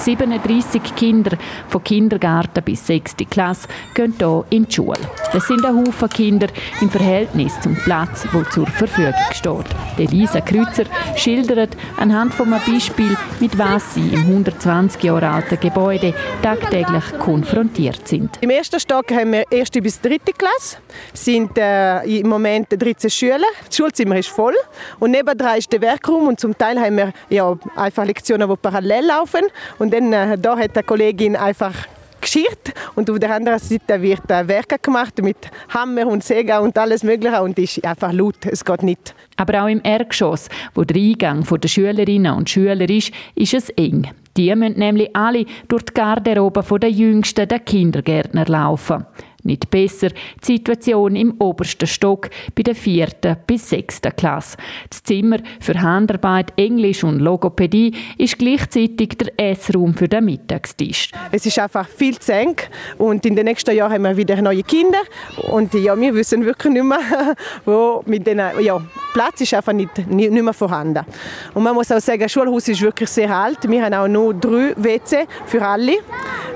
37 0.06 0.96
Kinder 0.96 1.38
von 1.68 1.84
Kindergarten 1.84 2.64
bis 2.64 2.88
6. 2.88 3.16
Klasse 3.30 3.68
gehen 3.94 4.14
hier 4.18 4.46
in 4.50 4.66
die 4.66 4.74
Schule. 4.74 5.00
Das 5.34 5.48
sind 5.48 5.66
ein 5.66 5.76
Haufen 5.76 6.10
Kinder 6.10 6.48
im 6.82 6.90
Verhältnis 6.90 7.60
zum 7.62 7.76
Platz, 7.76 8.26
der 8.34 8.50
zur 8.50 8.68
Verfügung 8.68 9.14
steht. 9.32 9.66
Elisa 9.98 10.42
Kreuzer 10.42 10.86
schildert 11.16 11.76
anhand 11.98 12.34
von 12.34 12.54
einem 12.54 12.64
Beispiel, 12.66 13.16
mit 13.40 13.58
was 13.58 13.94
sie 13.94 14.10
im 14.10 14.22
120 14.22 15.04
Jahre 15.04 15.30
alten 15.30 15.60
Gebäude 15.60 16.14
tagtäglich 16.42 17.04
konfrontiert 17.20 18.08
sind. 18.08 18.38
Im 18.42 18.50
ersten 18.50 18.80
Stock 18.80 19.12
haben 19.12 19.34
wir 19.34 19.44
erste 19.52 19.82
bis 19.82 20.00
dritte 20.00 20.32
Klasse. 20.34 20.78
Es 21.14 21.26
sind 21.26 21.58
äh, 21.58 22.02
im 22.04 22.28
Moment 22.28 22.68
13 22.70 23.10
Schüler. 23.10 23.40
Das 23.66 23.76
Schulzimmer 23.76 24.18
ist 24.18 24.30
voll 24.30 24.56
und 25.00 25.12
nebenan 25.12 25.58
ist 25.58 25.72
der 25.72 25.82
Werkraum 25.82 26.28
und 26.28 26.40
zum 26.40 26.58
Teil 26.58 26.80
haben 26.80 26.98
wir 26.98 27.14
ja, 27.30 27.58
einfach 27.76 28.06
Lektionen, 28.06 28.50
die 28.50 28.56
parallel 28.56 29.06
laufen 29.06 29.46
und 29.78 29.89
dann 29.90 30.14
äh, 30.14 30.38
da 30.38 30.58
hat 30.58 30.76
die 30.76 30.84
Kollegin 30.84 31.36
einfach 31.36 31.74
geschirrt 32.22 32.74
und 32.96 33.10
auf 33.10 33.20
der 33.20 33.34
anderen 33.34 33.60
Seite 33.60 34.02
wird 34.02 34.30
äh, 34.30 34.48
Werke 34.48 34.78
gemacht 34.82 35.22
mit 35.22 35.38
Hammer 35.70 36.08
und 36.08 36.24
Säge 36.24 36.60
und 36.60 36.78
alles 36.78 37.04
mögliche 37.04 37.42
und 37.42 37.58
ist 37.58 37.84
einfach 37.86 38.12
laut, 38.12 38.46
es 38.46 38.64
geht 38.64 38.84
nicht. 38.84 39.16
Aber 39.38 39.64
auch 39.64 39.68
im 39.68 39.82
Erdgeschoss, 39.84 40.50
wo 40.76 40.84
der 40.84 40.98
Eingang 40.98 41.44
der 41.44 41.68
Schülerinnen 41.68 42.34
und 42.34 42.50
Schüler 42.50 42.90
ist, 42.90 43.12
ist 43.36 43.54
es 43.54 43.70
eng. 43.72 44.10
Die 44.38 44.54
müssen 44.56 44.80
nämlich 44.80 45.16
alle 45.16 45.46
durch 45.68 45.84
die 45.84 45.94
Garderobe 45.94 46.80
der 46.80 46.92
Jüngsten 46.92 47.48
der 47.48 47.60
Kindergärtner 47.60 48.46
laufen. 48.46 49.06
Nicht 49.44 49.70
besser 49.70 50.10
die 50.10 50.58
Situation 50.58 51.16
im 51.16 51.36
obersten 51.40 51.88
Stock 51.88 52.30
bei 52.56 52.64
der 52.64 52.76
vierten 52.76 53.38
bis 53.48 53.70
sechsten 53.70 54.16
Klasse. 54.16 54.58
Das 54.90 55.04
Zimmer 55.04 55.38
für 55.60 55.82
Handarbeit, 55.82 56.54
Englisch 56.58 57.04
und 57.04 57.20
Logopädie 57.20 57.94
ist 58.18 58.38
gleichzeitig 58.38 59.18
der 59.18 59.32
Essraum 59.38 59.94
für 59.94 60.08
den 60.08 60.26
Mittagstisch. 60.26 61.12
Es 61.32 61.46
ist 61.46 61.58
einfach 61.60 61.88
viel 61.88 62.20
zu 62.20 62.34
eng 62.34 62.56
und 62.98 63.26
in 63.26 63.36
den 63.36 63.46
nächsten 63.46 63.76
Jahren 63.76 63.94
haben 63.94 64.04
wir 64.04 64.18
wieder 64.18 64.42
neue 64.42 64.64
Kinder 64.64 65.02
und 65.50 65.74
ja, 65.74 66.00
wir 66.00 66.14
wissen 66.14 66.44
wirklich 66.46 66.74
nicht 66.74 66.84
mehr, 66.84 67.00
wo 67.66 68.04
mit 68.06 68.28
denen, 68.28 68.60
ja, 68.62 68.82
Platz 69.14 69.42
ist 69.42 69.54
einfach 69.54 69.74
nicht, 69.74 70.08
nicht, 70.08 70.32
mehr 70.32 70.54
vorhanden. 70.54 71.06
Und 71.54 71.64
man 71.64 71.74
muss 71.74 71.92
auch 71.92 72.00
sagen, 72.00 72.22
das 72.22 72.32
Schulhaus 72.32 72.68
ist 72.68 72.82
wirklich 72.82 73.10
sehr 73.10 73.36
alt. 73.36 73.58
Wir 73.68 73.84
haben 73.84 73.94
auch 73.94 74.08
nur 74.08 74.34
drei 74.34 74.74
WC 74.76 75.28
für 75.46 75.66
alle 75.66 75.94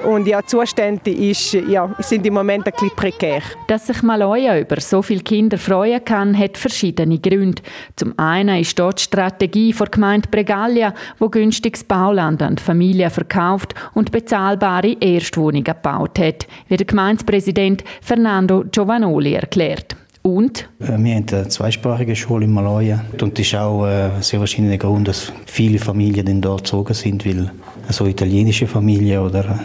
und 0.05 0.27
ja, 0.27 0.41
Zustände 0.45 1.11
ist, 1.11 1.53
ja, 1.53 1.93
sind 1.99 2.25
im 2.25 2.33
Moment 2.33 2.67
bisschen 2.73 2.95
prekär. 2.95 3.41
Dass 3.67 3.87
sich 3.87 4.01
Maloja 4.01 4.59
über 4.59 4.79
so 4.79 5.01
viele 5.01 5.21
Kinder 5.21 5.57
freuen 5.57 6.03
kann, 6.03 6.37
hat 6.37 6.57
verschiedene 6.57 7.19
Gründe. 7.19 7.61
Zum 7.95 8.17
einen 8.17 8.59
ist 8.59 8.77
dort 8.77 8.99
die 8.99 9.03
Strategie 9.03 9.73
der 9.73 9.87
Gemeinde 9.87 10.29
Bregaglia, 10.29 10.93
wo 11.19 11.29
günstiges 11.29 11.83
Bauland 11.83 12.41
an 12.41 12.55
die 12.55 12.63
Familie 12.63 13.09
verkauft 13.09 13.75
und 13.93 14.11
bezahlbare 14.11 14.95
Erstwohnungen 14.99 15.63
gebaut 15.63 16.19
hat, 16.19 16.47
wie 16.67 16.77
der 16.77 16.85
Gemeindepräsident 16.85 17.83
Fernando 18.01 18.63
Giovanoli 18.71 19.33
erklärt. 19.33 19.95
Und? 20.23 20.69
Äh, 20.79 20.87
wir 20.87 20.93
haben 20.93 21.05
eine 21.05 21.47
zweisprachige 21.49 22.15
Schule 22.15 22.45
in 22.45 22.53
Maloja. 22.53 23.03
Und 23.21 23.37
das 23.37 23.45
ist 23.45 23.55
auch 23.55 23.85
äh, 23.85 24.09
sehr 24.21 24.39
wahrscheinlich 24.39 24.79
der 24.79 24.89
Grund, 24.89 25.07
dass 25.07 25.33
viele 25.45 25.79
Familien 25.79 26.41
dort 26.41 26.63
gezogen 26.63 26.93
sind, 26.93 27.25
weil 27.25 27.51
so 27.89 28.05
italienische 28.05 28.65
Familien 28.65 29.19
oder 29.19 29.59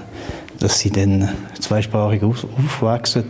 dass 0.61 0.79
sie 0.79 0.91
dann 0.91 1.29
zweisprachig 1.59 2.23
aufwachsen. 2.23 3.25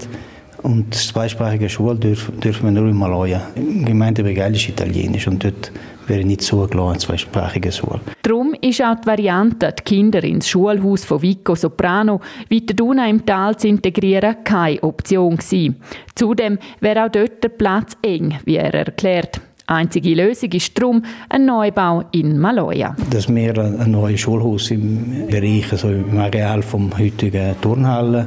Und 0.62 0.92
zweisprachige 0.92 1.68
Schule 1.68 1.94
dürfen, 1.94 2.40
dürfen 2.40 2.64
wir 2.64 2.72
nur 2.72 2.90
in 2.90 2.96
Maloja. 2.96 3.42
Die 3.54 3.84
Gemeinde 3.84 4.24
Begeil 4.24 4.54
ist 4.56 4.68
italienisch 4.68 5.28
und 5.28 5.44
dort 5.44 5.70
wäre 6.08 6.24
nicht 6.24 6.42
zugelassen, 6.42 6.98
zweisprachige 6.98 7.70
Schule. 7.70 8.00
Darum 8.22 8.54
ist 8.60 8.82
auch 8.82 8.96
die 8.96 9.06
Variante, 9.06 9.72
die 9.78 9.82
Kinder 9.84 10.24
ins 10.24 10.48
Schulhaus 10.48 11.04
von 11.04 11.22
Vico 11.22 11.54
Soprano 11.54 12.20
weiter 12.50 12.82
unten 12.82 13.08
im 13.08 13.24
Tal 13.24 13.56
zu 13.56 13.68
integrieren, 13.68 14.36
keine 14.42 14.82
Option 14.82 15.36
gewesen. 15.36 15.76
Zudem 16.16 16.58
wäre 16.80 17.04
auch 17.04 17.10
dort 17.10 17.44
der 17.44 17.50
Platz 17.50 17.96
eng, 18.02 18.38
wie 18.44 18.56
er 18.56 18.74
erklärt. 18.74 19.40
Einzige 19.70 20.14
Lösung 20.14 20.50
ist 20.52 20.78
darum 20.78 21.02
ein 21.28 21.44
Neubau 21.44 22.02
in 22.12 22.38
Maloja. 22.38 22.96
Dass 23.10 23.28
wir 23.28 23.58
ein 23.58 23.90
neues 23.90 24.18
Schulhaus 24.18 24.70
im 24.70 25.26
Bereich, 25.26 25.70
also 25.70 25.90
im 25.90 26.18
Areal 26.18 26.62
vom 26.62 26.90
heutigen 26.98 27.54
Turnhalle 27.60 28.26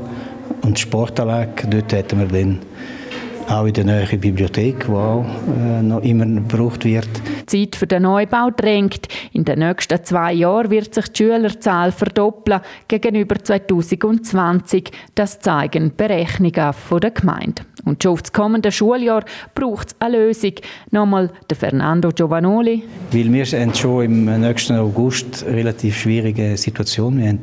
und 0.61 0.77
Sportanlage, 0.77 1.67
dort 1.67 1.93
hätten 1.93 2.19
wir 2.19 2.27
dann 2.27 2.59
auch 3.49 3.65
in 3.65 3.73
der 3.73 3.85
neuen 3.85 4.19
Bibliothek, 4.19 4.85
die 4.85 4.91
auch 4.91 5.25
äh, 5.57 5.81
noch 5.81 6.03
immer 6.03 6.27
gebraucht 6.27 6.85
wird. 6.85 7.09
Die 7.41 7.45
Zeit 7.47 7.75
für 7.75 7.87
den 7.87 8.03
Neubau 8.03 8.51
drängt. 8.55 9.07
In 9.33 9.43
den 9.43 9.59
nächsten 9.59 10.03
zwei 10.03 10.33
Jahren 10.33 10.69
wird 10.69 10.93
sich 10.93 11.07
die 11.07 11.23
Schülerzahl 11.23 11.91
verdoppeln 11.91 12.61
gegenüber 12.87 13.35
2020. 13.43 14.91
Das 15.15 15.39
zeigen 15.39 15.91
Berechnungen 15.97 16.75
der 17.01 17.11
Gemeinde. 17.11 17.63
Und 17.85 18.03
schon 18.03 18.13
auf 18.13 18.21
das 18.21 18.33
kommende 18.33 18.71
Schuljahr 18.71 19.23
braucht 19.55 19.89
es 19.89 19.95
eine 19.99 20.17
Lösung. 20.17 20.53
Nochmal 20.91 21.29
der 21.49 21.57
Fernando 21.57 22.09
Giovanoli. 22.09 22.83
Weil 23.11 23.31
wir 23.31 23.45
sind 23.45 23.77
schon 23.77 24.05
im 24.05 24.25
nächsten 24.41 24.77
August 24.77 25.43
eine 25.45 25.57
relativ 25.57 25.97
schwierige 25.97 26.57
Situation. 26.57 27.19
Wir 27.19 27.29
haben 27.29 27.39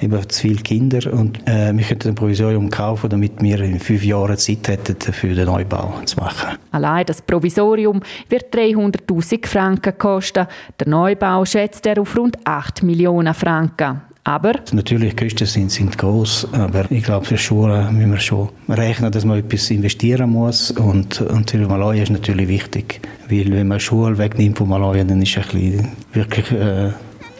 eben 0.00 0.28
zu 0.28 0.40
viele 0.40 0.62
Kinder 0.62 1.12
und 1.12 1.40
äh, 1.48 1.72
wir 1.76 1.84
könnten 1.84 2.08
ein 2.08 2.14
Provisorium 2.14 2.70
kaufen, 2.70 3.10
damit 3.10 3.40
wir 3.40 3.60
in 3.60 3.80
fünf 3.80 4.04
Jahren 4.04 4.36
Zeit 4.36 4.68
hätten, 4.68 5.12
für 5.12 5.34
den 5.34 5.46
Neubau 5.46 5.94
zu 6.04 6.16
machen. 6.16 6.58
Allein 6.70 7.06
das 7.06 7.22
Provisorium 7.22 8.00
wird 8.28 8.54
300'000 8.54 9.46
Franken 9.46 9.98
kosten. 9.98 10.46
Der 10.78 10.88
Neubau 10.88 11.44
schätzt 11.44 11.86
er 11.86 12.00
auf 12.00 12.16
rund 12.16 12.36
8 12.44 12.82
Millionen 12.82 13.34
Franken. 13.34 14.02
Aber? 14.28 14.52
Natürlich, 14.72 15.16
die 15.16 15.24
Kosten 15.24 15.46
sind, 15.46 15.70
sind 15.70 15.96
groß, 15.96 16.48
aber 16.52 16.84
ich 16.90 17.02
glaube, 17.02 17.24
für 17.24 17.38
Schulen 17.38 17.96
müssen 17.96 18.10
wir 18.10 18.20
schon 18.20 18.50
rechnen, 18.68 19.10
dass 19.10 19.24
man 19.24 19.38
etwas 19.38 19.70
investieren 19.70 20.28
muss. 20.28 20.70
Und, 20.70 21.22
und 21.22 21.50
für 21.50 21.56
Malawi 21.66 22.02
ist 22.02 22.10
natürlich 22.10 22.46
wichtig, 22.46 23.00
weil 23.30 23.50
wenn 23.50 23.68
man 23.68 23.80
Schule 23.80 24.18
wegnimmt 24.18 24.58
von 24.58 24.68
Malawi, 24.68 25.02
dann 25.06 25.22
ist 25.22 25.34
es 25.34 25.48
ein 25.48 25.58
bisschen 25.58 25.88
wirklich 26.12 26.52
äh, 26.52 26.92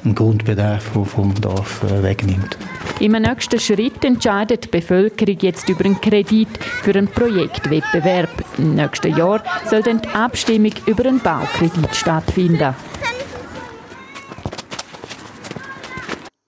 ein 0.03 0.15
Grundbedarf, 0.15 0.91
der 0.95 1.05
vom 1.05 1.35
Dorf 1.39 1.83
äh, 1.85 2.03
wegnimmt. 2.03 2.57
Im 3.01 3.13
nächsten 3.13 3.61
Schritt 3.61 4.03
entscheidet 4.03 4.65
die 4.65 4.69
Bevölkerung 4.69 5.37
jetzt 5.43 5.69
über 5.69 5.85
einen 5.85 6.01
Kredit 6.01 6.49
für 6.83 6.93
einen 6.93 7.09
Projektwettbewerb. 7.09 8.31
Im 8.57 8.77
nächsten 8.77 9.15
Jahr 9.15 9.43
soll 9.69 9.83
dann 9.83 10.01
die 10.01 10.09
Abstimmung 10.09 10.73
über 10.87 11.05
einen 11.05 11.21
Baukredit 11.21 11.95
stattfinden. 11.95 12.75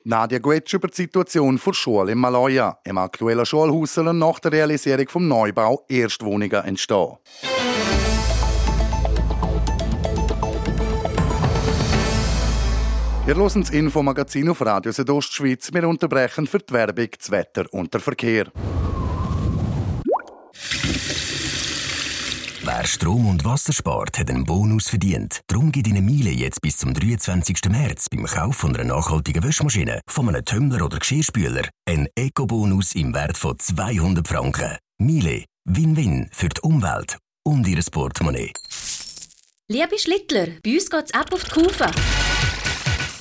Nadia 0.05 0.39
Guetsch 0.39 0.73
über 0.73 0.89
die 0.89 0.95
Situation 0.95 1.61
der 1.65 1.73
Schule 1.75 2.13
in 2.13 2.19
Maloja. 2.19 2.79
Im 2.85 2.97
aktuellen 2.97 3.45
Schulhaus 3.45 3.95
sollen 3.95 4.19
nach 4.19 4.39
der 4.41 4.53
Realisierung 4.53 5.05
des 5.05 5.15
Neubau 5.15 5.85
Erstwohnungen 5.89 6.65
entstehen. 6.65 7.19
Wir 13.27 13.37
hören 13.37 13.61
das 13.61 13.71
Infomagazin 13.71 14.49
auf 14.49 14.65
Radio 14.65 14.91
Südostschweiz. 14.91 15.71
Wir 15.73 15.87
unterbrechen 15.87 16.47
für 16.47 16.61
die 16.61 16.73
Werbung, 16.73 17.09
das 17.17 17.31
Wetter 17.31 17.67
und 17.71 17.93
den 17.93 18.01
Verkehr. 18.01 18.47
Wer 22.73 22.87
Strom 22.87 23.27
und 23.27 23.45
Wasser 23.45 23.73
spart, 23.73 24.17
hat 24.17 24.31
einen 24.31 24.45
Bonus 24.45 24.89
verdient. 24.89 25.41
Darum 25.49 25.73
gibt 25.73 25.89
Ihnen 25.89 26.05
Miele 26.05 26.31
jetzt 26.31 26.63
bis 26.63 26.77
zum 26.77 26.95
23. 26.95 27.57
März 27.69 28.09
beim 28.09 28.25
Kauf 28.25 28.59
von 28.59 28.77
einer 28.77 28.85
nachhaltigen 28.85 29.43
Wäschmaschine, 29.43 30.01
von 30.07 30.29
einem 30.29 30.45
Tumbler 30.45 30.85
oder 30.85 31.01
Geschirrspüler 31.01 31.69
einen 31.85 32.07
Eco-Bonus 32.15 32.95
im 32.95 33.13
Wert 33.13 33.37
von 33.37 33.59
200 33.59 34.27
Franken. 34.27 34.77
Miele, 34.99 35.47
Win-Win 35.65 36.29
für 36.31 36.49
die 36.49 36.61
Umwelt 36.61 37.19
und 37.43 37.67
ihr 37.67 37.83
Portemonnaie. 37.91 38.53
Liebe 39.67 39.99
Schlittler, 39.99 40.47
bei 40.63 40.75
uns 40.75 40.89
geht 40.89 41.07
es 41.07 41.13
ab 41.13 41.33
auf 41.33 41.43
die 41.43 41.51
Kufe. 41.51 41.91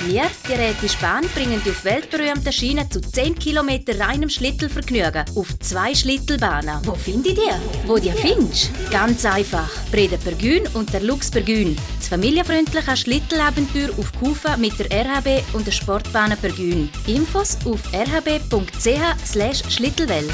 Wir, 0.01 0.24
die 0.48 0.53
Räte 0.53 0.88
Spahn, 0.88 1.25
bringen 1.36 1.62
die 1.65 1.72
auf 1.72 1.84
weltberühmten 1.84 2.53
Schienen 2.53 2.89
zu 2.89 3.01
10 3.01 3.38
km 3.38 3.70
reinem 4.00 4.29
Schlittelvergnügen 4.29 5.25
auf 5.36 5.60
zwei 5.60 5.94
Schlittelbahnen. 5.94 6.79
Wo 6.86 6.96
finde 6.96 7.27
ich 7.29 7.36
die? 7.36 7.51
Wo 7.86 7.98
die 7.98 8.12
findest? 8.12 8.72
Ganz 8.91 9.25
einfach. 9.25 9.70
Breda 9.91 10.15
Pergün 10.18 10.65
und 10.74 10.94
der 10.94 11.01
Lux 11.01 11.29
Pergün. 11.29 11.75
Das 11.98 12.08
familienfreundliche 12.08 12.96
Schlittelabenteuer 12.96 13.89
auf 13.98 14.13
Kufa 14.18 14.56
mit 14.56 14.79
der 14.79 14.89
RHB 14.89 15.44
und 15.53 15.68
der 15.68 15.74
Sportbahn 15.74 16.32
Pergün. 16.38 16.89
Infos 17.06 17.58
auf 17.65 17.82
rhb.ch/schlittelwelt. 17.94 20.34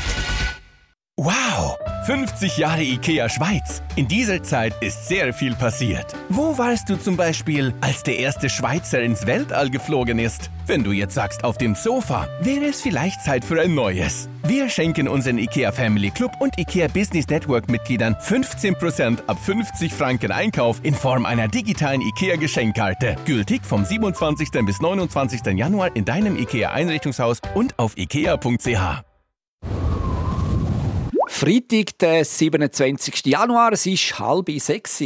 Wow! 1.17 1.77
50 2.07 2.57
Jahre 2.57 2.83
IKEA 2.83 3.29
Schweiz. 3.29 3.81
In 3.95 4.05
dieser 4.05 4.43
Zeit 4.43 4.73
ist 4.81 5.07
sehr 5.07 5.33
viel 5.33 5.55
passiert. 5.55 6.13
Wo 6.27 6.57
warst 6.57 6.89
du 6.89 6.97
zum 6.97 7.15
Beispiel, 7.15 7.73
als 7.79 8.03
der 8.03 8.19
erste 8.19 8.49
Schweizer 8.49 9.01
ins 9.01 9.25
Weltall 9.25 9.69
geflogen 9.69 10.19
ist? 10.19 10.51
Wenn 10.67 10.83
du 10.83 10.91
jetzt 10.91 11.15
sagst 11.15 11.45
auf 11.45 11.57
dem 11.57 11.73
Sofa, 11.73 12.27
wäre 12.41 12.65
es 12.65 12.81
vielleicht 12.81 13.23
Zeit 13.23 13.45
für 13.45 13.61
ein 13.61 13.73
neues. 13.73 14.27
Wir 14.43 14.67
schenken 14.67 15.07
unseren 15.07 15.37
IKEA 15.37 15.71
Family 15.71 16.11
Club 16.11 16.33
und 16.41 16.59
IKEA 16.59 16.89
Business 16.89 17.27
Network 17.27 17.69
Mitgliedern 17.69 18.15
15% 18.15 19.19
ab 19.25 19.39
50 19.39 19.93
Franken 19.93 20.33
Einkauf 20.33 20.81
in 20.83 20.93
Form 20.93 21.25
einer 21.25 21.47
digitalen 21.47 22.01
IKEA 22.01 22.35
Geschenkkarte. 22.35 23.15
Gültig 23.25 23.65
vom 23.65 23.85
27. 23.85 24.49
bis 24.65 24.81
29. 24.81 25.45
Januar 25.57 25.95
in 25.95 26.03
deinem 26.03 26.35
IKEA 26.35 26.71
Einrichtungshaus 26.71 27.39
und 27.55 27.79
auf 27.79 27.97
ikea.ch. 27.97 29.05
Freitag, 31.37 31.99
der 31.99 32.23
27. 32.23 33.25
Januar, 33.25 33.73
es 33.73 33.85
ist 33.85 34.17
halb 34.17 34.49
sechs. 34.57 35.03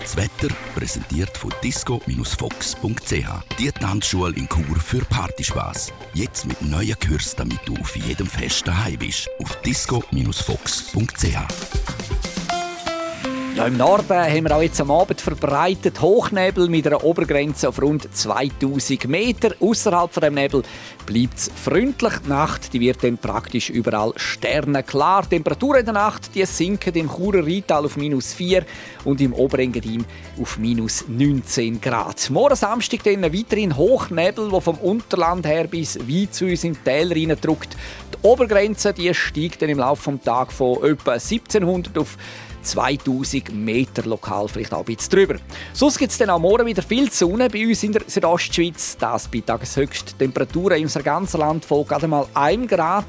Das 0.00 0.16
Wetter 0.16 0.52
präsentiert 0.74 1.38
von 1.38 1.54
disco-fox.ch. 1.62 3.28
Die 3.56 3.70
Tanzschule 3.70 4.34
in 4.34 4.48
Chur 4.48 4.80
für 4.80 5.04
Partyspaß. 5.04 5.92
Jetzt 6.14 6.44
mit 6.44 6.60
neuen 6.60 6.98
Kürzen, 6.98 7.36
damit 7.36 7.60
du 7.66 7.76
auf 7.76 7.94
jedem 7.94 8.26
Fest 8.26 8.66
daheim 8.66 8.98
bist. 8.98 9.28
Auf 9.38 9.62
disco-fox.ch. 9.62 12.35
Ja, 13.56 13.68
Im 13.68 13.78
Norden 13.78 14.10
haben 14.10 14.44
wir 14.44 14.54
auch 14.54 14.60
jetzt 14.60 14.82
am 14.82 14.90
Abend 14.90 15.18
verbreitet 15.18 16.02
Hochnebel 16.02 16.68
mit 16.68 16.86
einer 16.86 17.02
Obergrenze 17.02 17.70
auf 17.70 17.80
rund 17.80 18.06
2000 18.14 19.08
Meter. 19.08 19.54
Außerhalb 19.60 20.12
von 20.12 20.20
dem 20.20 20.34
Nebel 20.34 20.62
bleibt 21.06 21.38
es 21.38 21.50
freundlich. 21.64 22.12
Die 22.22 22.28
Nacht 22.28 22.74
die 22.74 22.80
wird 22.80 23.02
dann 23.02 23.16
praktisch 23.16 23.70
überall 23.70 24.12
sternenklar. 24.16 25.22
Die 25.22 25.36
Temperaturen 25.36 25.78
in 25.80 25.86
der 25.86 25.94
Nacht 25.94 26.34
die 26.34 26.44
sinken 26.44 26.94
im 26.96 27.08
Churer 27.08 27.46
Rheintal 27.46 27.86
auf 27.86 27.96
minus 27.96 28.34
4 28.34 28.62
und 29.04 29.22
im 29.22 29.32
Oberengadin 29.32 30.04
auf 30.38 30.58
minus 30.58 31.06
19 31.08 31.80
Grad. 31.80 32.28
Morgen 32.28 32.56
Samstag 32.56 33.04
dann 33.04 33.22
weiterhin 33.22 33.74
Hochnebel, 33.74 34.50
der 34.50 34.60
vom 34.60 34.76
Unterland 34.80 35.46
her 35.46 35.66
bis 35.66 35.98
weit 36.00 36.34
zu 36.34 36.44
uns 36.44 36.62
in 36.62 36.74
die 36.74 36.80
Täler 36.80 37.36
drückt. 37.36 37.74
Die 38.12 38.18
Obergrenze 38.28 38.92
die 38.92 39.14
steigt 39.14 39.62
dann 39.62 39.70
im 39.70 39.78
Laufe 39.78 40.12
des 40.12 40.24
Tages 40.24 40.54
von 40.54 40.84
etwa 40.84 41.12
1700 41.12 41.96
auf 41.96 42.18
2000 42.66 43.54
Meter 43.54 44.04
lokal, 44.06 44.48
vielleicht 44.48 44.74
auch 44.74 44.80
ein 44.80 44.84
bisschen 44.84 45.10
drüber. 45.10 45.36
Sonst 45.72 45.98
gibt 45.98 46.12
es 46.12 46.18
dann 46.18 46.30
am 46.30 46.42
Morgen 46.42 46.66
wieder 46.66 46.82
viel 46.82 47.10
Sonne 47.10 47.48
bei 47.48 47.66
uns 47.66 47.82
in 47.82 47.92
der 47.92 48.02
Südostschweiz. 48.06 48.96
Das 48.98 49.28
bei 49.28 49.40
Tageshöchsttemperaturen 49.40 50.78
in 50.78 50.84
unserem 50.84 51.04
ganzen 51.04 51.40
Land 51.40 51.64
von 51.64 51.86
gerade 51.86 52.08
mal 52.08 52.26
1 52.34 52.68
Grad. 52.68 53.06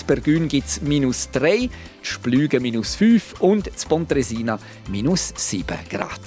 In 0.00 0.06
Bergün 0.06 0.48
gibt 0.48 0.68
es 0.68 0.80
minus 0.80 1.30
3, 1.32 1.54
in 1.54 1.70
Splügen 2.00 2.62
minus 2.62 2.94
5 2.94 3.40
und 3.40 3.66
in 3.66 3.74
Pontresina 3.88 4.58
minus 4.88 5.34
7 5.36 5.76
Grad. 5.90 6.20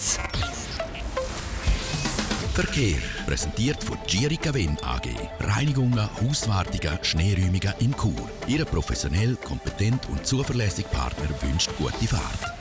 Verkehr 2.55 2.99
präsentiert 3.25 3.83
von 3.83 3.97
Girica 4.07 4.53
Win 4.53 4.77
AG. 4.81 5.09
Reinigungen, 5.41 6.09
Hauswartungen, 6.21 6.99
Schneeräumungen 7.01 7.73
in 7.79 7.93
Chur. 7.97 8.29
Ihr 8.47 8.63
professionell, 8.63 9.35
kompetent 9.43 10.07
und 10.07 10.25
zuverlässig 10.25 10.89
Partner 10.89 11.27
wünscht 11.41 11.71
gute 11.77 12.07
Fahrt. 12.07 12.54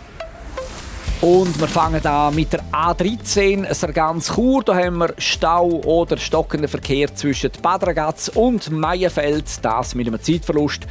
Und 1.24 1.58
wir 1.58 1.68
fangen 1.68 2.04
an 2.04 2.34
mit 2.34 2.52
der 2.52 2.62
A13, 2.70 3.72
Sargans 3.72 4.34
Chur. 4.34 4.62
Da 4.62 4.74
haben 4.74 4.98
wir 4.98 5.14
Stau 5.16 5.80
oder 5.86 6.18
stockenden 6.18 6.68
Verkehr 6.68 7.14
zwischen 7.14 7.50
Bad 7.62 7.86
Ragaz 7.86 8.28
und 8.28 8.70
Meierfeld. 8.70 9.46
Das 9.62 9.94
mit 9.94 10.06
einem 10.06 10.20
Zeitverlust 10.20 10.82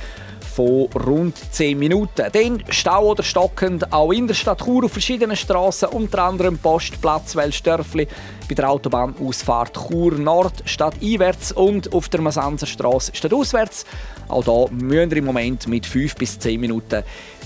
von 0.56 0.88
rund 1.06 1.38
10 1.52 1.78
Minuten. 1.78 2.26
Dann 2.32 2.64
Stau 2.70 3.12
oder 3.12 3.22
stockend 3.22 3.94
auch 3.94 4.12
in 4.12 4.26
der 4.26 4.34
Stadt 4.34 4.64
Chur 4.64 4.86
auf 4.86 4.94
verschiedenen 4.94 5.36
Straßen, 5.36 5.90
unter 5.90 6.24
anderem 6.24 6.58
Postplatz 6.58 7.36
Welsdörfli, 7.36 8.08
bei 8.50 8.56
der 8.56 8.72
Autobahnausfahrt 8.72 9.88
Chur 9.88 10.14
Nord 10.14 10.64
stadteinwärts 10.66 11.52
und 11.52 11.94
auf 11.94 12.10
der 12.10 12.22
Masanzerstraße 12.22 13.12
stadtauswärts. 13.16 13.86
Auch 14.28 14.44
hier 14.44 14.68
müssen 14.72 15.12
wir 15.12 15.18
im 15.18 15.26
Moment 15.26 15.68
mit 15.68 15.86
5 15.86 16.16
bis 16.16 16.40
10 16.40 16.60
Minuten 16.60 17.04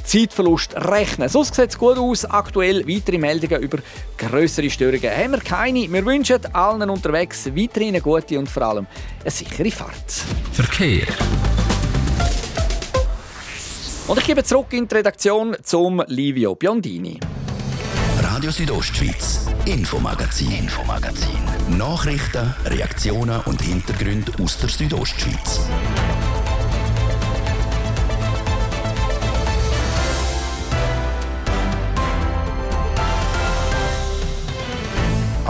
Zeitverlust 0.07 0.73
rechnen. 0.75 1.27
Sonst 1.27 1.55
sieht 1.55 1.69
es 1.69 1.77
gut 1.77 1.97
aus. 1.97 2.23
Aktuell 2.25 2.87
weitere 2.87 3.17
Meldungen 3.17 3.61
über 3.61 3.79
größere 4.17 4.69
Störungen 4.69 5.11
haben 5.11 5.31
wir 5.31 5.39
keine. 5.39 5.91
Wir 5.91 6.05
wünschen 6.05 6.39
allen 6.53 6.89
unterwegs 6.89 7.45
weiterhin 7.47 7.89
eine 7.89 8.01
gute 8.01 8.39
und 8.39 8.49
vor 8.49 8.63
allem 8.63 8.87
eine 9.21 9.31
sichere 9.31 9.69
Fahrt. 9.69 10.11
Verkehr. 10.53 11.07
Und 14.07 14.17
ich 14.19 14.25
gebe 14.25 14.43
zurück 14.45 14.71
in 14.71 14.87
die 14.87 14.95
Redaktion 14.95 15.57
zum 15.61 16.01
Livio 16.07 16.55
Biondini. 16.55 17.19
Radio 18.21 18.51
Südostschweiz, 18.51 19.47
Infomagazin. 19.65 20.51
Infomagazin. 20.51 21.37
Nachrichten, 21.77 22.55
Reaktionen 22.65 23.41
und 23.41 23.61
Hintergründe 23.61 24.31
aus 24.41 24.57
der 24.57 24.69
Südostschweiz. 24.69 25.67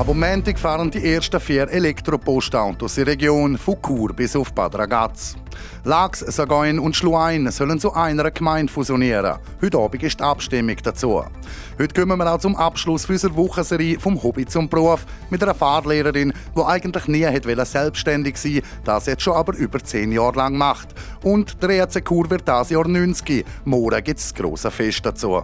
Ab 0.07 0.15
Montag 0.15 0.57
fahren 0.57 0.89
die 0.89 1.03
ersten 1.03 1.37
vier 1.37 1.69
Elektropostautos 1.69 2.97
in 2.97 3.03
der 3.03 3.13
Region 3.13 3.57
von 3.57 3.75
Chur 3.85 4.13
bis 4.13 4.37
auf 4.37 4.53
Bad 4.53 4.75
Ragaz. 4.75 5.35
Lax, 5.83 6.19
Sagoin 6.19 6.79
und 6.79 6.95
Schluein 6.95 7.51
sollen 7.51 7.77
zu 7.77 7.91
einer 7.91 8.31
Gemeinde 8.31 8.71
fusionieren. 8.71 9.35
Heute 9.61 9.77
Abend 9.77 10.01
ist 10.01 10.17
die 10.17 10.23
Abstimmung 10.23 10.77
dazu. 10.81 11.25
Heute 11.77 11.93
kommen 11.93 12.17
wir 12.17 12.33
auch 12.33 12.39
zum 12.39 12.55
Abschluss 12.55 13.09
unserer 13.09 13.35
Wochenserie 13.35 13.99
«Vom 13.99 14.23
Hobby 14.23 14.45
zum 14.45 14.69
Beruf» 14.69 15.05
mit 15.29 15.43
einer 15.43 15.53
Fahrlehrerin, 15.53 16.31
die 16.55 16.61
eigentlich 16.61 17.07
nie 17.07 17.27
selbstständig 17.65 18.37
sein 18.37 18.61
das 18.85 19.07
jetzt 19.07 19.23
schon 19.23 19.33
aber 19.33 19.57
über 19.57 19.83
zehn 19.83 20.13
Jahre 20.13 20.37
lang 20.37 20.55
macht. 20.55 20.87
Und 21.21 21.61
der 21.61 21.71
ERC 21.71 22.05
Chur 22.07 22.29
wird 22.29 22.47
das 22.47 22.69
Jahr 22.69 22.87
90. 22.87 23.45
Morgen 23.65 24.01
gibt 24.05 24.19
es 24.19 24.31
das 24.31 24.41
grosse 24.41 24.71
Fest 24.71 25.05
dazu. 25.05 25.43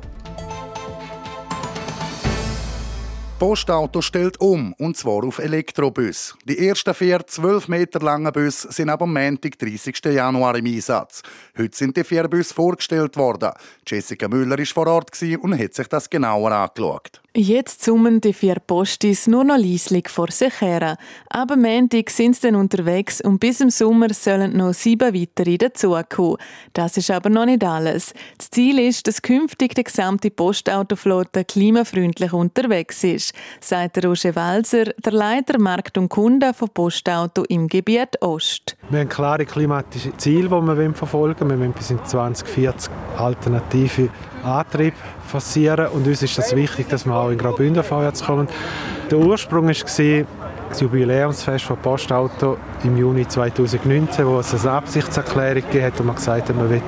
Postauto 3.44 4.02
stellt 4.02 4.40
um, 4.40 4.72
und 4.78 4.96
zwar 4.96 5.26
auf 5.26 5.38
Elektrobus. 5.38 6.34
Die 6.46 6.66
ersten 6.66 6.94
vier 6.94 7.28
12 7.28 7.68
Meter 7.68 8.00
langen 8.00 8.32
Busse 8.32 8.72
sind 8.72 8.90
ab 8.90 9.02
Montag, 9.06 9.60
30. 9.60 10.00
Januar 10.06 10.56
im 10.56 10.66
Einsatz. 10.66 11.22
Heute 11.58 11.76
sind 11.76 11.98
die 11.98 12.06
vier 12.06 12.30
Busse 12.30 12.54
vorgestellt 12.54 13.18
worden. 13.18 13.52
Jessica 13.86 14.30
Müller 14.30 14.58
war 14.58 14.66
vor 14.66 14.88
Ort 14.88 15.22
und 15.22 15.60
hat 15.60 15.74
sich 15.74 15.88
das 15.90 16.10
genauer 16.10 16.54
angeschaut. 16.54 17.23
Jetzt 17.36 17.84
summen 17.84 18.22
die 18.22 18.32
vier 18.32 18.58
Postis 18.60 19.26
nur 19.26 19.44
noch 19.44 19.58
leislich 19.58 20.08
vor 20.08 20.30
sich 20.30 20.62
her. 20.62 20.98
Aber 21.32 21.56
Montag 21.56 22.12
sind 22.12 22.36
sie 22.36 22.44
dann 22.44 22.56
unterwegs 22.56 23.22
und 23.22 23.40
bis 23.40 23.60
im 23.60 23.72
Sommer 23.72 24.14
sollen 24.14 24.56
noch 24.56 24.76
sieben 24.76 25.16
weitere 25.16 25.58
dazukommen. 25.58 26.38
Das 26.74 26.96
ist 26.96 27.10
aber 27.10 27.32
noch 27.32 27.48
nicht 27.48 27.64
alles. 27.64 28.14
Das 28.38 28.52
Ziel 28.52 28.78
ist, 28.78 29.08
dass 29.08 29.24
künftig 29.24 29.74
die 29.74 29.84
gesamte 29.84 30.30
Postautoflotte 30.30 31.44
klimafreundlich 31.44 32.34
unterwegs 32.34 33.04
ist, 33.04 33.34
sagt 33.62 34.06
Roger 34.06 34.36
Walser, 34.36 34.94
der 35.04 35.14
Leiter 35.14 35.58
Markt 35.58 35.98
und 35.98 36.10
Kunde 36.10 36.54
von 36.54 36.70
Postauto 36.70 37.46
im 37.46 37.68
Gebiet 37.68 38.22
Ost. 38.22 38.78
Wir 38.92 39.00
haben 39.00 39.10
klare 39.10 39.48
klimatische 39.48 40.16
Ziele, 40.18 40.50
die 40.50 40.52
wir 40.52 40.94
verfolgen 40.94 41.40
wollen. 41.40 41.50
Wir 41.50 41.60
wollen 41.62 41.74
bis 41.74 41.90
in 41.90 42.06
2040 42.06 42.92
alternative 43.18 44.12
Antrieb 44.44 44.94
forcieren 45.28 45.88
und 45.88 46.06
uns 46.08 46.22
ist 46.22 46.38
das 46.38 46.56
wichtig, 46.56 46.90
dass 46.90 47.06
wir 47.06 47.16
auch 47.16 47.30
in 47.30 47.38
Graubünden 47.38 47.84
vorwärts 47.84 48.24
kommen. 48.24 48.48
Der 49.10 49.18
Ursprung 49.18 49.68
war 49.68 49.74
das 50.70 50.82
Jubiläumsfest 50.82 51.66
von 51.66 51.78
Postauto 51.78 52.58
im 52.84 52.98
Juni 52.98 53.28
2019, 53.28 54.26
wo 54.26 54.40
es 54.40 54.54
eine 54.54 54.72
Absichtserklärung 54.72 55.62
gegeben 55.64 55.86
hat 55.86 56.00
und 56.00 56.08
man 56.08 56.16
gesagt 56.16 56.50
hat, 56.50 56.56
man 56.56 56.70
will 56.70 56.82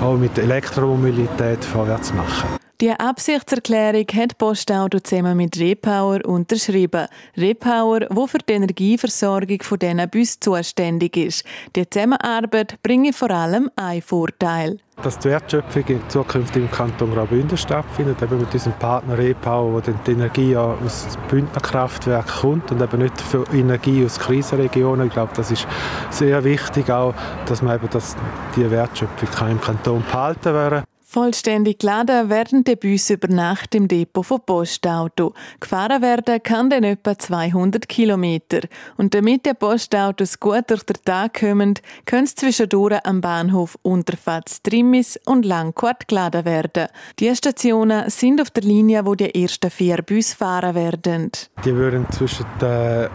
auch 0.00 0.16
mit 0.16 0.38
Elektromobilität 0.38 1.64
vorwärts 1.64 2.14
machen. 2.14 2.61
Die 2.82 2.90
Absichtserklärung 2.90 4.06
hat 4.12 4.38
Postauto 4.38 4.98
zusammen 4.98 5.36
mit 5.36 5.56
Repower 5.56 6.18
unterschrieben. 6.26 7.06
Repower, 7.36 8.08
wo 8.10 8.26
für 8.26 8.38
die 8.38 8.54
Energieversorgung 8.54 9.62
von 9.62 9.78
diesen 9.78 10.10
Bussen 10.10 10.40
zuständig 10.40 11.16
ist. 11.16 11.44
Die 11.76 11.88
Zusammenarbeit 11.88 12.82
bringe 12.82 13.12
vor 13.12 13.30
allem 13.30 13.70
einen 13.76 14.02
Vorteil. 14.02 14.80
Dass 15.00 15.16
die 15.20 15.28
Wertschöpfung 15.28 15.84
in 15.86 16.08
Zukunft 16.08 16.56
im 16.56 16.68
Kanton 16.72 17.14
Graubünden 17.14 17.56
stattfindet, 17.56 18.20
eben 18.20 18.40
mit 18.40 18.52
unserem 18.52 18.76
Partner 18.80 19.16
Repower, 19.16 19.74
wo 19.74 19.80
die 19.80 20.10
Energie 20.10 20.56
aus 20.56 21.06
Bündner 21.30 21.60
Kraftwerk 21.60 22.26
kommt 22.40 22.72
und 22.72 22.82
eben 22.82 23.00
nicht 23.00 23.20
für 23.20 23.44
Energie 23.52 24.04
aus 24.04 24.18
Krisenregionen. 24.18 25.06
Ich 25.06 25.12
glaube, 25.12 25.30
das 25.36 25.52
ist 25.52 25.68
sehr 26.10 26.42
wichtig 26.42 26.90
auch, 26.90 27.14
dass 27.46 27.62
man 27.62 27.76
eben 27.76 27.88
das, 27.90 28.16
die 28.56 28.68
Wertschöpfung 28.68 29.50
im 29.50 29.60
Kanton 29.60 30.02
behalten 30.02 30.52
werden 30.52 30.82
Vollständig 31.12 31.80
geladen 31.80 32.30
werden 32.30 32.64
die 32.64 32.74
Busse 32.74 33.12
über 33.12 33.28
Nacht 33.28 33.74
im 33.74 33.86
Depot 33.86 34.24
von 34.24 34.40
Postauto. 34.46 35.34
Gefahren 35.60 36.00
werden 36.00 36.42
kann 36.42 36.70
dann 36.70 36.84
etwa 36.84 37.18
200 37.18 37.86
Kilometer. 37.86 38.60
Und 38.96 39.12
damit 39.12 39.44
die 39.44 39.52
Postautos 39.52 40.40
gut 40.40 40.70
durch 40.70 40.84
den 40.84 40.96
Tag 41.04 41.38
kommen, 41.40 41.74
können 42.06 42.26
sie 42.26 42.36
zwischendurch 42.36 43.04
am 43.04 43.20
Bahnhof 43.20 43.76
Unterfatz 43.82 44.62
Trimmis 44.62 45.20
und 45.26 45.44
Langquart 45.44 46.08
geladen 46.08 46.46
werden. 46.46 46.88
Die 47.18 47.36
Stationen 47.36 48.08
sind 48.08 48.40
auf 48.40 48.48
der 48.48 48.62
Linie, 48.62 49.04
wo 49.04 49.14
die 49.14 49.34
ersten 49.34 49.70
vier 49.70 50.00
Busse 50.00 50.34
fahren 50.34 50.74
werden. 50.74 51.30
Die 51.62 51.76
werden 51.76 52.06
zwischen 52.10 52.46
äh, 52.62 53.10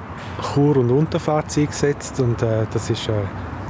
Chur 0.54 0.78
und 0.78 0.92
Unterfatz 0.92 1.58
eingesetzt 1.58 2.20
und 2.20 2.44
äh, 2.44 2.68
das 2.72 2.92
ist 2.92 3.10
äh, 3.10 3.14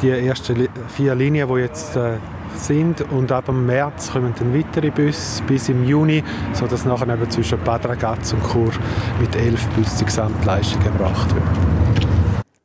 die 0.02 0.10
ersten 0.10 0.68
vier 0.88 1.16
Linien, 1.16 1.48
die 1.48 1.60
jetzt 1.62 1.96
äh, 1.96 2.18
sind 2.56 3.02
und 3.12 3.32
ab 3.32 3.52
März 3.52 4.12
kommen 4.12 4.34
dann 4.38 4.54
weitere 4.54 4.90
Busse 4.90 5.44
bis 5.44 5.70
im 5.70 5.86
Juni, 5.86 6.24
sodass 6.54 6.86
nachher 6.86 7.08
eben 7.08 7.30
zwischen 7.30 7.60
Bad 7.64 7.86
Ragaz 7.88 8.34
und 8.34 8.44
Chur 8.52 8.72
mit 9.20 9.36
elf 9.36 9.68
Bussen 9.70 10.00
die 10.00 10.06
Gesamtleistung 10.06 10.82
erbracht 10.84 11.34
wird. 11.34 12.07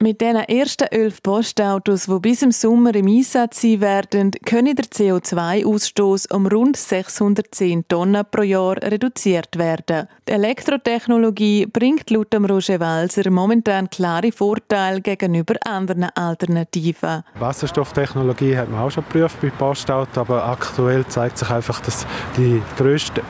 Mit 0.02 0.20
den 0.20 0.34
ersten 0.34 0.88
elf 0.90 1.22
Postautos, 1.22 2.06
die 2.06 2.18
bis 2.18 2.42
im 2.42 2.50
Sommer 2.50 2.92
im 2.96 3.06
Einsatz 3.06 3.62
sein 3.62 3.80
werden, 3.80 4.32
können 4.44 4.74
der 4.74 4.86
CO2-Ausstoß 4.86 6.34
um 6.34 6.48
rund 6.48 6.76
610 6.76 7.86
Tonnen 7.86 8.24
pro 8.28 8.42
Jahr 8.42 8.78
reduziert 8.82 9.56
werden. 9.56 10.08
Die 10.26 10.32
Elektrotechnologie 10.32 11.66
bringt 11.66 12.10
laut 12.10 12.34
Roger 12.34 12.80
Walser 12.80 13.30
momentan 13.30 13.88
klare 13.90 14.32
Vorteile 14.32 15.00
gegenüber 15.00 15.54
anderen 15.64 16.10
Alternativen. 16.16 17.22
Wasserstofftechnologie 17.38 18.56
hat 18.56 18.72
man 18.72 18.80
auch 18.80 18.90
schon 18.90 19.04
geprüft 19.04 19.40
bei 19.40 19.50
Postautos, 19.50 20.18
aber 20.18 20.44
aktuell 20.46 21.06
zeigt 21.06 21.38
sich 21.38 21.48
einfach, 21.48 21.78
dass 21.78 22.08
die 22.36 22.60
grösste 22.76 23.22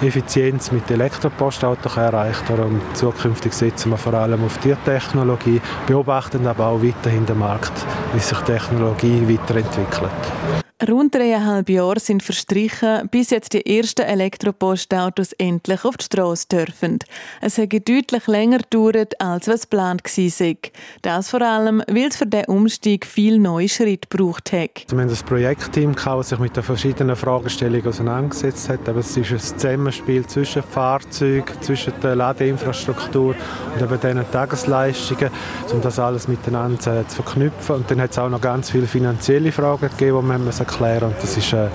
Effizienz 0.00 0.70
mit 0.70 0.90
Elektropostautos 0.90 1.96
erreicht. 1.96 2.42
Darum 2.48 2.80
zukünftig 2.94 3.52
setzen 3.52 3.90
wir 3.90 3.96
vor 3.96 4.14
allem 4.14 4.44
auf 4.44 4.58
die 4.58 4.74
Technologie, 4.84 5.60
beobachten 5.86 6.46
aber 6.46 6.66
auch 6.66 6.82
weiterhin 6.82 7.26
den 7.26 7.38
Markt, 7.38 7.72
wie 8.12 8.20
sich 8.20 8.38
Technologie 8.38 9.22
weiterentwickelt. 9.28 10.67
Rund 10.86 11.12
dreieinhalb 11.12 11.70
Jahre 11.70 11.98
sind 11.98 12.22
verstrichen, 12.22 13.08
bis 13.10 13.30
jetzt 13.30 13.52
die 13.52 13.66
ersten 13.66 14.02
Elektropostautos 14.02 15.32
endlich 15.32 15.84
auf 15.84 15.96
die 15.96 16.04
Straße 16.04 16.46
dürfen. 16.46 17.00
Es 17.40 17.58
hat 17.58 17.72
deutlich 17.72 18.28
länger 18.28 18.58
gedauert, 18.58 19.20
als 19.20 19.48
was 19.48 19.62
geplant 19.62 20.04
war. 20.04 20.56
Das 21.02 21.30
vor 21.30 21.42
allem, 21.42 21.82
weil 21.88 22.06
es 22.06 22.16
für 22.16 22.26
diesen 22.26 22.44
Umstieg 22.44 23.06
viel 23.06 23.38
neue 23.38 23.68
Schritte 23.68 24.06
gebraucht 24.08 24.52
hat. 24.52 24.84
Wir 24.88 24.98
haben 25.00 25.10
ein 25.10 25.16
Projektteam, 25.26 25.96
das 25.96 26.28
sich 26.28 26.38
mit 26.38 26.56
den 26.56 26.62
verschiedenen 26.62 27.16
Fragestellungen 27.16 27.88
auseinandergesetzt 27.88 28.68
hat. 28.68 28.88
Aber 28.88 29.00
es 29.00 29.16
ist 29.16 29.32
ein 29.32 29.40
Zusammenspiel 29.40 30.26
zwischen 30.28 30.62
Fahrzeugen, 30.62 31.60
zwischen 31.60 31.92
der 32.00 32.14
Ladeinfrastruktur 32.14 33.34
und 33.74 33.82
eben 33.82 34.00
diesen 34.00 34.30
Tagesleistungen, 34.30 35.30
um 35.72 35.80
das 35.80 35.98
alles 35.98 36.28
miteinander 36.28 37.08
zu 37.08 37.22
verknüpfen. 37.22 37.74
Und 37.74 37.90
dann 37.90 38.00
hat 38.00 38.12
es 38.12 38.18
auch 38.18 38.28
noch 38.28 38.40
ganz 38.40 38.70
viele 38.70 38.86
finanzielle 38.86 39.50
Fragen 39.50 39.88
gegeben, 39.88 40.20
die 40.20 40.26
man 40.28 40.67
erklären 40.68 41.10
und 41.10 41.16
das 41.22 41.36
ist 41.36 41.54
eine 41.54 41.70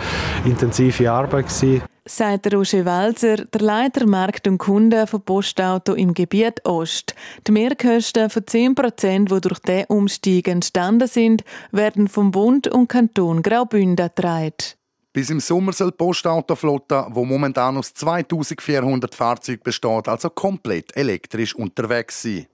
intensive 0.45 1.11
Arbeit 1.11 1.47
gewesen. 1.47 1.81
Sagt 2.05 2.53
Roger 2.53 2.83
Walzer, 2.83 3.37
der 3.37 3.61
Leiter 3.61 4.05
Markt 4.05 4.45
und 4.47 4.57
Kunden 4.57 5.07
von 5.07 5.21
Postauto 5.21 5.93
im 5.93 6.13
Gebiet 6.13 6.65
Ost. 6.65 7.15
Die 7.47 7.53
Mehrkosten 7.53 8.29
von 8.29 8.45
10 8.45 8.75
Prozent, 8.75 9.31
die 9.31 9.39
durch 9.39 9.59
diesen 9.59 9.85
Umstieg 9.85 10.49
entstanden 10.49 11.07
sind, 11.07 11.45
werden 11.71 12.09
vom 12.09 12.31
Bund 12.31 12.67
und 12.67 12.89
Kanton 12.89 13.41
Graubünden 13.41 14.09
getragen. 14.13 14.75
Bis 15.13 15.29
im 15.29 15.39
Sommer 15.39 15.71
soll 15.71 15.91
die 15.91 15.97
Postautoflotte, 15.97 17.05
die 17.15 17.23
momentan 17.23 17.77
aus 17.77 17.93
2400 17.93 19.13
Fahrzeugen 19.13 19.61
besteht, 19.63 20.07
also 20.07 20.29
komplett 20.31 20.97
elektrisch 20.97 21.55
unterwegs 21.55 22.23
sein. 22.23 22.47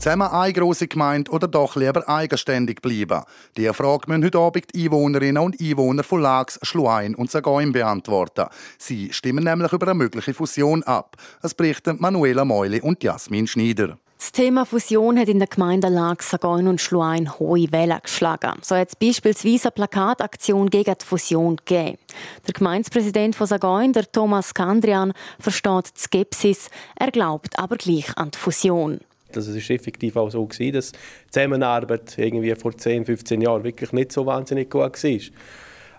Zusammen 0.00 0.28
eine 0.28 0.54
grosse 0.54 0.88
Gemeinde 0.88 1.30
oder 1.30 1.46
doch 1.46 1.76
lieber 1.76 2.08
eigenständig 2.08 2.80
bleiben? 2.80 3.22
Diese 3.54 3.74
Frage 3.74 4.04
müssen 4.06 4.24
heute 4.24 4.38
Abend 4.38 4.74
die 4.74 4.84
Einwohnerinnen 4.84 5.42
und 5.42 5.60
Einwohner 5.60 6.02
von 6.02 6.22
Lax, 6.22 6.58
Schluein 6.62 7.14
und 7.14 7.30
Sagoin 7.30 7.72
beantworten. 7.72 8.46
Sie 8.78 9.12
stimmen 9.12 9.44
nämlich 9.44 9.74
über 9.74 9.88
eine 9.88 9.98
mögliche 9.98 10.32
Fusion 10.32 10.82
ab. 10.84 11.18
Es 11.42 11.52
berichten 11.52 11.98
Manuela 12.00 12.46
Meuli 12.46 12.80
und 12.80 13.04
Jasmin 13.04 13.46
Schneider. 13.46 13.98
Das 14.16 14.32
Thema 14.32 14.64
Fusion 14.64 15.18
hat 15.18 15.28
in 15.28 15.38
der 15.38 15.48
Gemeinde 15.48 15.88
Lax, 15.88 16.30
Sagoin 16.30 16.66
und 16.66 16.80
Schluein 16.80 17.38
hohe 17.38 17.70
Wellen 17.70 18.00
geschlagen. 18.02 18.54
So 18.62 18.76
hat 18.76 18.88
es 18.88 18.96
beispielsweise 18.96 19.64
eine 19.64 19.72
Plakataktion 19.72 20.70
gegen 20.70 20.94
die 20.98 21.04
Fusion 21.04 21.56
gegeben. 21.56 21.98
Der 22.46 22.54
Gemeindepräsident 22.54 23.36
von 23.36 23.46
Sagoin, 23.46 23.92
der 23.92 24.10
Thomas 24.10 24.54
Kandrian, 24.54 25.12
versteht 25.38 25.90
die 25.94 26.00
Skepsis. 26.00 26.70
Er 26.96 27.10
glaubt 27.10 27.58
aber 27.58 27.76
gleich 27.76 28.16
an 28.16 28.30
die 28.30 28.38
Fusion. 28.38 29.00
Also 29.36 29.52
es 29.52 29.68
war 29.68 29.76
effektiv 29.76 30.16
auch 30.16 30.30
so 30.30 30.44
gewesen, 30.44 30.74
dass 30.74 30.92
die 30.92 30.98
Zusammenarbeit 31.30 32.16
irgendwie 32.18 32.54
vor 32.54 32.76
10, 32.76 33.04
15 33.04 33.40
Jahren 33.40 33.64
wirklich 33.64 33.92
nicht 33.92 34.12
so 34.12 34.26
wahnsinnig 34.26 34.70
gut 34.70 35.02
war. 35.02 35.20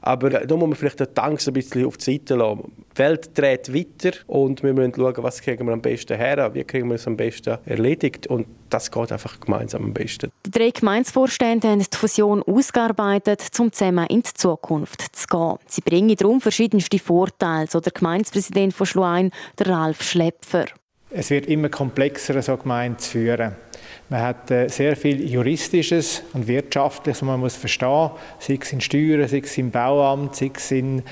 Aber 0.02 0.32
da 0.32 0.56
muss 0.56 0.67
man 0.67 0.76
vielleicht 0.76 1.00
die 1.00 1.22
Angst 1.22 1.48
ein 1.48 1.54
bisschen 1.54 1.86
auf 1.86 1.98
die 1.98 2.17
Seite 2.17 2.36
lassen. 2.36 2.72
Die 2.96 2.98
Welt 2.98 3.38
dreht 3.38 3.74
weiter 3.74 4.17
und 4.28 4.63
wir 4.63 4.74
müssen 4.74 4.94
schauen, 4.96 5.13
was 5.17 5.41
kriegen 5.41 5.67
wir 5.67 5.74
am 5.74 5.82
besten 5.82 6.17
her, 6.17 6.52
wie 6.54 6.63
kriegen 6.63 6.88
wir 6.88 6.96
es 6.96 7.06
am 7.06 7.15
besten 7.15 7.60
erledigt. 7.65 8.26
Und 8.28 8.48
das 8.70 8.89
geht 8.89 9.12
einfach 9.12 9.39
gemeinsam 9.39 9.86
am 9.86 9.94
besten. 9.94 10.32
Die 10.46 10.52
drei 10.52 10.72
Gemeindevorstände 10.72 11.67
haben 11.67 11.80
die 11.80 11.98
Fusion 11.98 12.41
ausgearbeitet, 12.41 13.48
um 13.60 13.72
zusammen 13.72 14.08
in 14.08 14.24
die 14.24 14.34
Zukunft 14.34 15.15
zu 15.15 15.28
gehen. 15.28 15.58
Sie 15.67 15.82
bringen 15.82 16.15
darum 16.15 16.41
verschiedenste 16.41 16.98
Vorteile, 16.98 17.67
so 17.70 17.80
der 17.80 17.91
Gemeindepräsident 17.91 18.74
von 18.74 18.88
Schluein, 18.88 19.32
Ralf 19.60 20.02
Schlepfer. 20.02 20.65
Es 21.13 21.30
wird 21.30 21.47
immer 21.47 21.67
komplexer, 21.67 22.41
so 22.41 22.56
Gemeinde 22.56 22.97
zu 22.97 23.12
führen. 23.12 23.52
Man 24.08 24.21
hat 24.21 24.50
äh, 24.50 24.69
sehr 24.69 24.95
viel 24.95 25.30
Juristisches 25.30 26.24
und 26.34 26.47
Wirtschaftliches, 26.47 27.21
was 27.21 27.28
man 27.28 27.39
muss 27.39 27.56
verstehen 27.56 28.12
sei 28.39 28.60
es 28.62 28.71
in 28.71 28.80
Steuern, 28.80 29.28
sei 29.28 29.41
es 29.43 29.58
im 29.58 29.71
Bauamt, 29.71 30.38
sei 30.38 30.52
es 30.56 30.71
in 30.71 31.04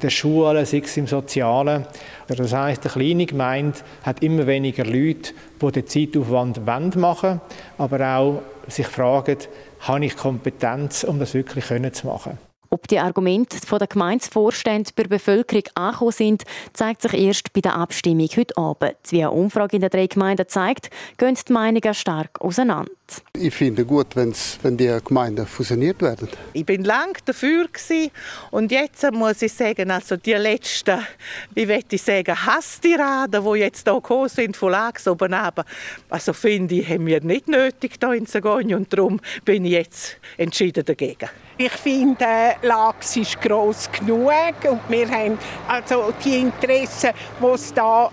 der 0.00 0.10
Schule, 0.10 0.64
sei 0.64 0.82
es 0.84 0.96
im 0.96 1.08
Sozialen. 1.08 1.86
Das 2.28 2.52
heisst, 2.52 2.84
eine 2.84 2.92
kleine 2.92 3.26
Gemeinde 3.26 3.78
hat 4.04 4.22
immer 4.22 4.46
weniger 4.46 4.84
Leute, 4.84 5.32
die 5.60 5.72
den 5.72 5.86
Zeitaufwand 5.88 6.64
machen 6.96 7.28
wollen, 7.30 7.40
aber 7.78 8.16
auch 8.16 8.42
sich 8.68 8.86
fragen, 8.86 9.38
habe 9.80 10.04
ich 10.04 10.16
Kompetenz, 10.16 11.02
um 11.02 11.18
das 11.18 11.34
wirklich 11.34 11.64
zu 11.92 12.06
machen. 12.06 12.38
Ob 12.70 12.86
die 12.88 12.98
Argumente 12.98 13.58
der 13.66 13.86
Gemeindevorstände 13.86 14.90
bei 14.94 15.04
der 15.04 15.10
Bevölkerung 15.10 15.64
angekommen 15.74 16.12
sind, 16.12 16.42
zeigt 16.74 17.02
sich 17.02 17.14
erst 17.14 17.52
bei 17.52 17.62
der 17.62 17.74
Abstimmung 17.74 18.28
heute 18.36 18.56
Abend. 18.58 18.96
Wie 19.08 19.22
eine 19.22 19.30
Umfrage 19.30 19.76
in 19.76 19.80
den 19.80 19.90
drei 19.90 20.06
Gemeinden 20.06 20.48
zeigt, 20.48 20.90
gehen 21.16 21.36
die 21.48 21.52
Meinungen 21.52 21.94
stark 21.94 22.40
auseinander. 22.40 22.90
Ich 23.32 23.54
finde 23.54 23.84
gut, 23.84 24.16
wenn's, 24.16 24.58
wenn 24.62 24.76
die 24.76 24.94
Gemeinden 25.04 25.46
fusioniert 25.46 26.02
werden. 26.02 26.28
Ich 26.52 26.66
bin 26.66 26.84
lang 26.84 27.16
dafür 27.24 27.66
gewesen. 27.68 28.10
und 28.50 28.70
jetzt 28.72 29.10
muss 29.12 29.42
ich 29.42 29.52
sagen, 29.52 29.90
also 29.90 30.16
die 30.16 30.34
letzten, 30.34 31.06
wie 31.54 31.66
möchte 31.66 31.96
ich 31.96 32.02
sagen, 32.02 32.34
Hasstiraden, 32.34 33.44
die 33.44 33.58
jetzt 33.60 33.84
hier 33.84 33.94
gekommen 33.94 34.28
sind 34.28 34.56
von 34.56 34.72
Lags 34.72 35.06
oben 35.06 35.32
runter, 35.32 35.64
also 36.10 36.32
finde 36.32 36.76
ich, 36.76 36.88
haben 36.88 37.06
wir 37.06 37.22
nicht 37.22 37.48
nötig 37.48 37.94
hier 38.00 38.12
in 38.12 38.26
Sagogne 38.26 38.76
und 38.76 38.92
darum 38.92 39.20
bin 39.44 39.64
ich 39.64 39.72
jetzt 39.72 40.16
entschieden 40.36 40.84
dagegen. 40.84 41.28
Ich 41.60 41.72
finde, 41.72 42.54
Lachs 42.62 43.16
ist 43.16 43.40
gross 43.40 43.90
genug 43.90 44.30
und 44.62 44.80
wir 44.88 45.08
haben 45.10 45.36
also 45.66 46.12
die 46.24 46.38
Interessen, 46.38 47.10
die 47.40 47.46
es 47.46 47.74
da 47.74 48.12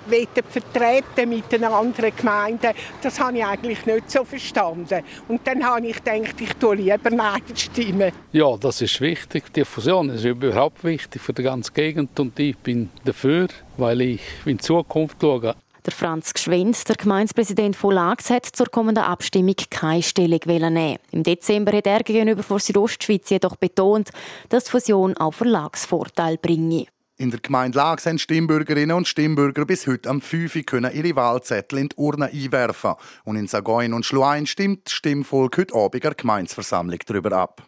vertreten 0.50 1.30
mit 1.30 1.52
den 1.52 1.64
anderen 1.64 2.16
Gemeinden, 2.16 2.74
das 3.04 3.20
habe 3.20 3.38
ich 3.38 3.46
eigentlich 3.46 3.86
nicht 3.86 4.10
so 4.10 4.24
verstanden. 4.24 4.85
Und 5.28 5.42
dann 5.46 5.64
habe 5.64 5.88
ich 5.88 6.04
gedacht, 6.04 6.40
ich 6.40 6.54
tue 6.54 6.76
lieber 6.76 7.10
Nein 7.10 7.42
stimmen. 7.56 8.12
Ja, 8.32 8.56
das 8.58 8.82
ist 8.82 9.00
wichtig. 9.02 9.54
Die 9.54 9.66
Fusion 9.66 10.10
ist 10.10 10.26
überhaupt 10.26 10.84
wichtig 10.84 11.22
für 11.22 11.34
die 11.34 11.44
ganze 11.44 11.72
Gegend 11.72 12.20
und 12.20 12.38
ich 12.40 12.58
bin 12.58 12.90
dafür, 13.04 13.48
weil 13.78 14.02
ich 14.02 14.22
in 14.46 14.58
die 14.58 14.64
Zukunft 14.64 15.18
schaue. 15.22 15.56
Der 15.86 15.94
Franz 15.94 16.34
Gschwend, 16.34 16.90
der 16.90 16.96
Gemeindepräsident 16.96 17.76
von 17.76 17.94
Lax, 17.94 18.32
hat 18.32 18.48
zur 18.48 18.66
kommenden 18.72 19.04
Abstimmung 19.04 19.56
keine 19.70 20.02
Stellung 20.02 20.40
nehmen. 20.48 20.98
Im 21.12 21.22
Dezember 21.22 21.78
hat 21.78 21.86
er 21.86 22.00
gegenüber 22.00 22.42
vor 22.42 22.60
Südostschweiz 22.60 23.30
jedoch 23.30 23.56
betont, 23.56 24.10
dass 24.50 24.64
die 24.64 24.72
Fusion 24.72 25.16
auch 25.18 25.36
Verlagsvorteil 25.36 26.38
bringe. 26.38 26.88
In 27.18 27.32
der 27.32 27.40
Gemeinde 27.40 27.78
Lags 27.78 28.06
haben 28.06 28.20
Stimmbürgerinnen 28.20 28.94
und 28.94 29.08
Stimmbürger 29.08 29.66
bis 29.66 29.88
heute 29.88 30.10
am 30.10 30.20
5 30.20 30.54
Uhr 30.58 30.92
ihre 30.92 31.16
Wahlzettel 31.16 31.80
in 31.80 31.88
die 31.88 31.96
Urne 31.96 32.26
einwerfen. 32.26 32.96
Und 33.24 33.38
in 33.38 33.48
Sagoin 33.48 33.94
und 33.94 34.06
Schluein 34.06 34.46
stimmt 34.46 34.88
das 34.88 34.94
Stimmvolk 34.96 35.58
heute 35.58 35.76
Abend 35.76 36.04
der 36.04 36.14
Gemeinsversammlung 36.14 37.00
darüber 37.06 37.32
ab. 37.32 37.66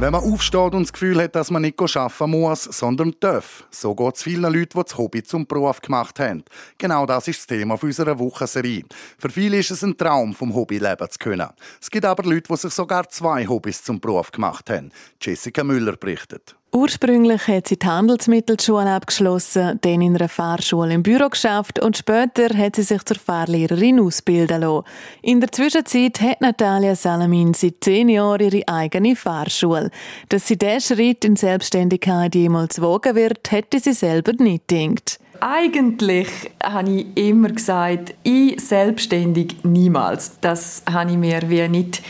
Wenn 0.00 0.10
man 0.10 0.24
aufsteht 0.24 0.74
und 0.74 0.82
das 0.82 0.92
Gefühl 0.92 1.22
hat, 1.22 1.36
dass 1.36 1.52
man 1.52 1.62
nicht 1.62 1.80
arbeiten 1.80 2.30
muss, 2.30 2.64
sondern 2.64 3.14
darf. 3.20 3.64
So 3.70 3.94
geht 3.94 4.16
es 4.16 4.24
vielen 4.24 4.42
Leuten, 4.42 4.76
die 4.76 4.82
das 4.82 4.98
Hobby 4.98 5.22
zum 5.22 5.46
Beruf 5.46 5.80
gemacht 5.80 6.18
haben. 6.18 6.42
Genau 6.78 7.06
das 7.06 7.28
ist 7.28 7.38
das 7.38 7.46
Thema 7.46 7.80
unserer 7.80 8.18
Wochenserie. 8.18 8.82
Für 9.18 9.30
viele 9.30 9.58
ist 9.58 9.70
es 9.70 9.84
ein 9.84 9.96
Traum, 9.96 10.34
vom 10.34 10.52
Hobby 10.52 10.78
leben 10.78 11.08
zu 11.08 11.18
können. 11.18 11.48
Es 11.80 11.88
gibt 11.88 12.04
aber 12.04 12.24
Leute, 12.24 12.52
die 12.52 12.56
sich 12.56 12.74
sogar 12.74 13.08
zwei 13.08 13.46
Hobbys 13.46 13.84
zum 13.84 14.00
Beruf 14.00 14.32
gemacht 14.32 14.68
haben. 14.68 14.90
Jessica 15.22 15.62
Müller 15.62 15.96
berichtet. 15.96 16.56
Ursprünglich 16.76 17.46
hat 17.46 17.68
sie 17.68 17.78
die 17.78 17.86
Handelsmittelschule 17.86 18.90
abgeschlossen, 18.90 19.78
dann 19.82 20.02
in 20.02 20.16
einer 20.16 20.28
Fahrschule 20.28 20.92
im 20.92 21.04
Büro 21.04 21.28
geschafft 21.28 21.80
und 21.80 21.96
später 21.96 22.48
hat 22.58 22.74
sie 22.74 22.82
sich 22.82 23.04
zur 23.04 23.16
Fahrlehrerin 23.16 24.00
ausbilden 24.00 24.62
lassen. 24.62 24.84
In 25.22 25.38
der 25.40 25.52
Zwischenzeit 25.52 26.20
hat 26.20 26.40
Natalia 26.40 26.96
Salamin 26.96 27.54
seit 27.54 27.76
zehn 27.80 28.08
Jahren 28.08 28.40
ihre 28.40 28.66
eigene 28.66 29.14
Fahrschule. 29.14 29.92
Dass 30.30 30.48
sie 30.48 30.58
diesen 30.58 30.96
Schritt 30.96 31.24
in 31.24 31.36
Selbstständigkeit 31.36 32.34
jemals 32.34 32.80
wagen 32.80 33.14
wird, 33.14 33.52
hätte 33.52 33.78
sie 33.78 33.92
selber 33.92 34.32
nicht 34.32 34.66
gedacht. 34.66 35.20
Eigentlich 35.38 36.28
habe 36.60 36.90
ich 36.90 37.06
immer 37.16 37.50
gesagt, 37.50 38.16
ich 38.24 38.60
selbstständig 38.60 39.58
niemals. 39.62 40.40
Das 40.40 40.82
habe 40.90 41.12
ich 41.12 41.18
mir 41.18 41.48
wie 41.48 41.68
nicht 41.68 42.02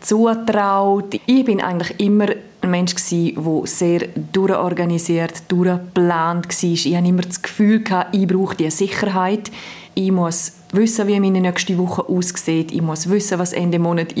zutraut. 0.00 1.20
Ich 1.26 1.44
bin 1.44 1.60
eigentlich 1.60 2.00
immer 2.00 2.28
ein 2.66 2.70
Mensch 2.70 2.94
der 2.96 3.66
sehr 3.66 4.08
durchorganisiert, 4.32 5.42
durchgeplant 5.48 6.46
war. 6.48 6.70
Ich 6.70 6.96
hatte 6.96 7.08
immer 7.08 7.22
das 7.22 7.42
Gefühl, 7.42 7.82
ich 8.12 8.26
brauche 8.26 8.56
diese 8.56 8.76
Sicherheit. 8.76 9.50
Ich 9.94 10.12
muss 10.12 10.52
wissen, 10.72 11.06
wie 11.06 11.18
meine 11.20 11.40
nächste 11.40 11.78
Woche 11.78 12.06
aussieht. 12.06 12.70
Ich 12.70 12.82
muss 12.82 13.08
wissen, 13.08 13.38
was 13.38 13.54
Ende 13.54 13.78
Monat 13.78 14.12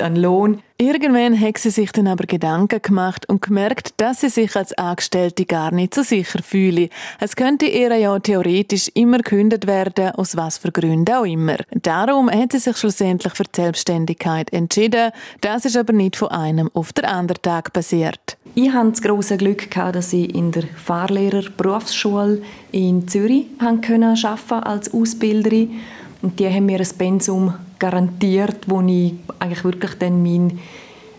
an 0.00 0.14
Lohn. 0.14 0.62
Irgendwann 0.78 1.40
hat 1.40 1.56
sie 1.56 1.70
sich 1.70 1.90
dann 1.92 2.06
aber 2.06 2.26
Gedanken 2.26 2.82
gemacht 2.82 3.26
und 3.30 3.40
gemerkt, 3.40 3.94
dass 3.96 4.20
sie 4.20 4.28
sich 4.28 4.54
als 4.56 4.76
Angestellte 4.76 5.46
gar 5.46 5.72
nicht 5.72 5.94
so 5.94 6.02
sicher 6.02 6.42
fühle. 6.42 6.90
Es 7.18 7.34
könnte 7.34 7.64
ihr 7.64 7.96
ja 7.96 8.18
theoretisch 8.18 8.90
immer 8.92 9.16
gekündigt 9.16 9.66
werden, 9.66 10.10
aus 10.16 10.36
was 10.36 10.58
für 10.58 10.70
Gründen 10.70 11.14
auch 11.14 11.24
immer. 11.24 11.56
Darum 11.70 12.30
hat 12.30 12.52
sie 12.52 12.58
sich 12.58 12.76
schlussendlich 12.76 13.32
für 13.32 13.44
die 13.44 13.56
Selbstständigkeit 13.56 14.52
entschieden. 14.52 15.12
Das 15.40 15.64
ist 15.64 15.78
aber 15.78 15.94
nicht 15.94 16.16
von 16.16 16.28
einem 16.28 16.70
auf 16.74 16.92
den 16.92 17.06
anderen 17.06 17.40
Tag 17.40 17.72
passiert. 17.72 18.36
Ich 18.54 18.70
hatte 18.70 18.90
das 18.90 19.00
große 19.00 19.38
Glück, 19.38 19.70
dass 19.70 20.12
ich 20.12 20.34
in 20.34 20.52
der 20.52 20.64
Fahrlehrer-Berufsschule 20.64 22.42
in 22.72 23.08
Zürich 23.08 23.46
arbeiten 23.58 23.80
konnte 23.80 24.66
als 24.66 24.92
Ausbilderin. 24.92 25.80
Und 26.26 26.40
die 26.40 26.48
haben 26.48 26.66
mir 26.66 26.80
ein 26.80 26.98
Pensum 26.98 27.54
garantiert, 27.78 28.66
wo 28.66 28.80
ich 28.80 29.14
eigentlich 29.38 29.62
wirklich 29.62 29.94
dann 29.94 30.24
meinen 30.24 30.58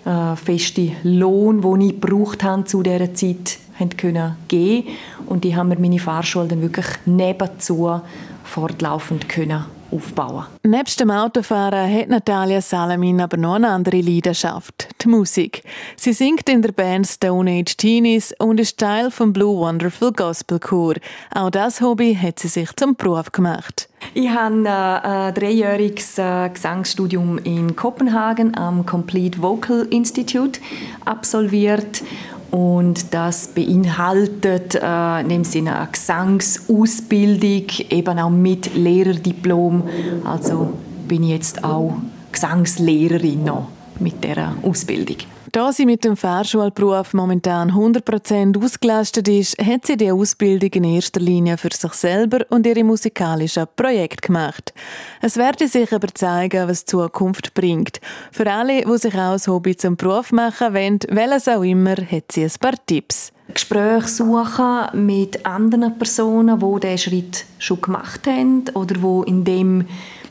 äh, 0.03 0.35
festen 0.35 0.97
Lohn, 1.03 1.61
den 1.61 1.79
ich 1.79 2.01
gebraucht 2.01 2.43
habe 2.43 2.65
zu 2.65 2.83
dieser 2.83 3.13
Zeit, 3.13 3.57
haben 3.79 3.95
können 3.95 4.35
geben. 4.49 4.89
Und 5.27 5.45
die 5.45 5.55
haben 5.55 5.69
mir 5.69 5.79
meine 5.79 5.97
Fahrschule 5.97 6.49
dann 6.49 6.61
wirklich 6.61 6.87
nebenzu 7.05 8.01
fortlaufend 8.43 9.29
können 9.29 9.76
aufbauen. 9.91 10.45
Nebst 10.63 11.00
dem 11.00 11.12
Autofahren 11.12 11.93
hat 11.93 12.10
Natalia 12.10 12.62
Salamin 12.62 13.21
aber 13.21 13.38
noch 13.38 13.56
eine 13.56 13.69
andere 13.69 14.02
Leidenschaft, 14.02 14.89
die 15.02 15.08
Musik. 15.08 15.63
Sie 15.95 16.13
singt 16.13 16.50
in 16.50 16.62
der 16.62 16.71
Band 16.71 17.08
Stone 17.08 17.52
Age 17.52 17.78
Teenies 17.78 18.34
und 18.39 18.60
ist 18.60 18.78
Teil 18.78 19.12
vom 19.12 19.34
Blue 19.34 19.58
Wonderful 19.58 20.12
Gospel 20.12 20.60
Chor. 20.60 20.95
Auch 21.34 21.50
das 21.50 21.82
Hobby 21.82 22.15
hat 22.15 22.39
sie 22.39 22.47
sich 22.47 22.76
zum 22.76 22.95
Beruf 22.95 23.32
gemacht. 23.32 23.89
Ich 24.13 24.30
habe 24.30 24.63
äh, 24.63 24.69
ein 24.69 25.34
dreijähriges 25.34 26.17
äh, 26.17 26.50
Gesangsstudium 26.50 27.39
in 27.39 27.76
Kopenhagen 27.76 28.56
am 28.56 28.86
Complete 28.86 29.41
Vocal 29.41 29.88
Institute 29.89 30.60
absolviert 31.06 32.04
und 32.51 33.13
das 33.13 33.47
beinhaltet 33.47 34.75
äh, 34.75 35.21
in 35.21 35.29
dem 35.29 35.43
Sinne 35.43 35.77
eine 35.77 35.89
Gesangsausbildung, 35.91 37.65
eben 37.89 38.19
auch 38.19 38.29
mit 38.29 38.75
Lehrerdiplom. 38.75 39.83
Also 40.23 40.73
bin 41.07 41.23
ich 41.23 41.29
jetzt 41.29 41.63
auch 41.63 41.93
Gesangslehrerin 42.31 43.43
noch 43.43 43.67
mit 43.99 44.23
dieser 44.23 44.53
Ausbildung. 44.63 45.17
Da 45.57 45.71
sie 45.71 45.87
mit 45.87 46.05
dem 46.05 46.15
Fahrschulberuf 46.15 47.15
momentan 47.15 47.71
100% 47.71 48.63
ausgelastet 48.63 49.27
ist, 49.27 49.57
hat 49.57 49.87
sie 49.87 49.97
die 49.97 50.11
Ausbildung 50.11 50.69
in 50.69 50.83
erster 50.83 51.19
Linie 51.19 51.57
für 51.57 51.71
sich 51.73 51.93
selber 51.93 52.45
und 52.49 52.67
ihre 52.67 52.83
musikalischen 52.83 53.65
Projekte 53.75 54.27
gemacht. 54.27 54.71
Es 55.19 55.35
werde 55.35 55.67
sich 55.67 55.91
aber 55.91 56.13
zeigen, 56.13 56.69
was 56.69 56.85
die 56.85 56.91
Zukunft 56.91 57.55
bringt. 57.55 57.99
Für 58.31 58.51
alle, 58.51 58.83
die 58.83 58.97
sich 58.99 59.15
auch 59.15 59.31
das 59.31 59.47
Hobby 59.47 59.75
zum 59.75 59.97
Beruf 59.97 60.31
machen 60.31 60.75
wollen, 60.75 60.99
welches 61.09 61.47
auch 61.47 61.63
immer, 61.63 61.95
hat 61.95 62.33
sie 62.33 62.43
ein 62.43 62.51
paar 62.59 62.75
Tipps. 62.85 63.31
Gespräche 63.51 64.09
suchen 64.09 65.05
mit 65.07 65.43
anderen 65.43 65.97
Personen, 65.97 66.59
die 66.59 66.79
diesen 66.81 66.97
Schritt 66.99 67.45
schon 67.57 67.81
gemacht 67.81 68.27
haben 68.27 68.65
oder 68.75 68.93
die 68.93 69.29
in 69.29 69.43
dem 69.43 69.85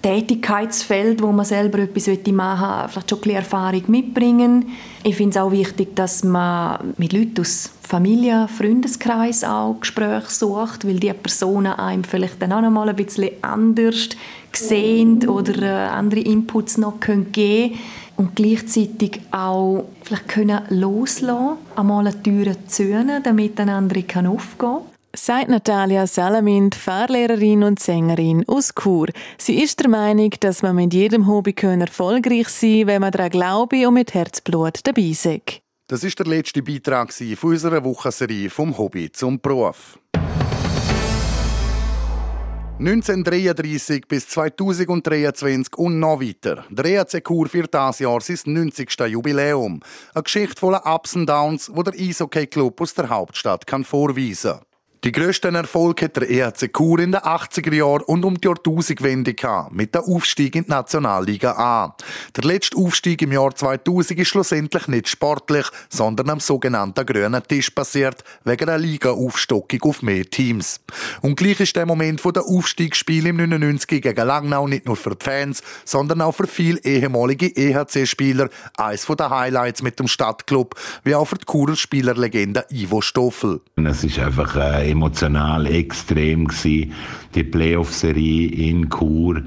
Tätigkeitsfeld, 0.07 1.21
wo 1.21 1.33
man 1.33 1.45
selber 1.45 1.81
etwas 1.81 2.07
machen 2.07 2.85
will, 2.85 2.88
vielleicht 2.88 3.11
schon 3.11 3.23
ein 3.25 3.31
Erfahrung 3.31 3.83
mitbringen. 3.88 4.69
Ich 5.03 5.16
finde 5.16 5.31
es 5.31 5.42
auch 5.45 5.51
wichtig, 5.51 5.97
dass 5.97 6.23
man 6.23 6.95
mit 6.97 7.12
Leuten 7.12 7.40
aus 7.40 7.71
Familie, 7.83 8.47
Freundeskreis 8.47 9.42
auch 9.42 9.81
Gespräche 9.81 10.31
sucht, 10.31 10.87
weil 10.87 11.01
die 11.01 11.12
Personen 11.12 11.73
einem 11.73 12.05
vielleicht 12.05 12.40
dann 12.40 12.53
auch 12.53 12.61
noch 12.61 12.71
mal 12.71 12.88
ein 12.88 12.95
bisschen 12.95 13.31
anders 13.42 14.11
sehen 14.53 15.29
oder 15.29 15.61
äh, 15.61 15.88
andere 15.88 16.21
Inputs 16.21 16.79
noch 16.79 17.01
geben 17.01 17.33
können 17.33 17.79
und 18.16 18.37
gleichzeitig 18.37 19.23
auch 19.33 19.87
vielleicht 20.03 20.29
können 20.29 20.61
loslassen, 20.71 21.57
einmal 21.75 22.07
eine 22.07 22.23
Tür 22.23 22.53
zu 22.69 22.85
damit 23.25 23.59
eine 23.59 23.75
andere 23.75 24.05
aufgehen 24.29 24.59
kann 24.59 24.95
sagt 25.16 25.48
Natalia 25.48 26.07
Salamin, 26.07 26.70
Fahrlehrerin 26.72 27.62
und 27.62 27.81
Sängerin 27.81 28.44
aus 28.46 28.72
Chur. 28.74 29.09
Sie 29.38 29.62
ist 29.62 29.81
der 29.81 29.88
Meinung, 29.88 30.31
dass 30.40 30.62
man 30.62 30.76
mit 30.76 30.94
jedem 30.94 31.26
Hobby 31.26 31.55
erfolgreich 31.61 32.48
sein 32.48 32.81
kann, 32.81 32.87
wenn 32.87 33.00
man 33.00 33.12
daran 33.12 33.31
glaube 33.31 33.88
und 33.88 33.94
mit 33.94 34.14
Herzblut 34.14 34.81
dabei 34.85 35.02
ist. 35.02 35.29
Das 35.88 36.02
ist 36.02 36.18
der 36.18 36.26
letzte 36.26 36.62
Beitrag 36.62 37.12
von 37.12 37.50
unserer 37.50 37.85
Wochenserie 37.85 38.50
«Vom 38.50 38.76
Hobby 38.76 39.11
zum 39.12 39.40
Beruf». 39.40 39.98
1933 42.79 44.07
bis 44.07 44.29
2023 44.29 45.79
und 45.79 45.98
noch 45.98 46.20
weiter. 46.20 46.66
Der 46.68 46.85
EAC 46.85 47.24
Chur 47.26 47.48
für 47.48 47.66
dieses 47.66 48.00
Jahr 48.00 48.20
sein 48.20 48.38
90. 48.44 49.00
Jubiläum. 49.09 49.81
Eine 50.12 50.22
Geschichte 50.22 50.61
voller 50.61 50.85
Ups 50.85 51.16
und 51.16 51.26
Downs, 51.26 51.70
wo 51.72 51.83
der 51.83 51.94
Eishockey-Club 51.94 52.79
aus 52.79 52.92
der 52.92 53.09
Hauptstadt 53.09 53.66
kann 53.66 53.83
vorweisen 53.83 54.59
kann. 54.59 54.65
Die 55.07 55.12
grössten 55.12 55.55
Erfolge 55.55 56.07
hat 56.07 56.16
der 56.16 56.29
EHC 56.29 56.73
Chur 56.77 56.99
in 56.99 57.12
den 57.12 57.21
80er 57.21 57.73
Jahren 57.73 58.03
und 58.03 58.25
um 58.25 58.40
die 58.40 58.49
Jahrtausendwende 58.49 59.35
gehabt, 59.35 59.73
mit 59.73 59.95
dem 59.95 60.03
Aufstieg 60.03 60.57
in 60.57 60.64
die 60.64 60.71
Nationalliga 60.71 61.53
A. 61.53 61.97
Der 62.35 62.42
letzte 62.42 62.77
Aufstieg 62.77 63.23
im 63.23 63.31
Jahr 63.31 63.55
2000 63.55 64.19
ist 64.19 64.27
schlussendlich 64.27 64.88
nicht 64.88 65.09
sportlich, 65.09 65.64
sondern 65.90 66.31
am 66.31 66.40
sogenannten 66.40 67.07
grünen 67.07 67.40
Tisch 67.45 67.71
passiert, 67.71 68.25
wegen 68.42 68.69
einer 68.69 68.79
Liga-Aufstockung 68.79 69.81
auf 69.83 70.03
mehr 70.03 70.25
Teams. 70.25 70.81
Und 71.23 71.37
gleich 71.37 71.61
ist 71.61 71.77
der 71.77 71.87
Moment 71.87 72.21
von 72.21 72.33
der 72.33 72.42
Aufstiegsspiel 72.42 73.29
im 73.29 73.37
99 73.37 73.87
gegen 74.03 74.27
Langnau 74.27 74.66
nicht 74.66 74.87
nur 74.87 74.97
für 74.97 75.14
die 75.14 75.25
Fans, 75.25 75.62
sondern 75.85 76.21
auch 76.21 76.33
für 76.33 76.49
viele 76.49 76.81
ehemalige 76.83 77.47
EHC-Spieler 77.47 78.49
eines 78.77 79.07
der 79.07 79.31
Highlights 79.31 79.83
mit 79.83 80.01
dem 80.01 80.09
Stadtclub, 80.09 80.75
wie 81.05 81.14
auch 81.14 81.27
für 81.27 81.38
die 81.38 81.47
Churer 81.47 81.77
Spielerlegende 81.77 82.66
Ivo 82.71 83.01
Stoffel. 83.01 83.61
Es 83.77 84.03
ist 84.03 84.19
einfach 84.19 84.57
äh, 84.57 84.95
emotional 84.96 85.66
extrem 85.66 86.46
gewesen, 86.46 86.92
die 87.35 87.44
Playoff-Serie 87.44 88.48
in 88.48 88.88
Chur 88.88 89.42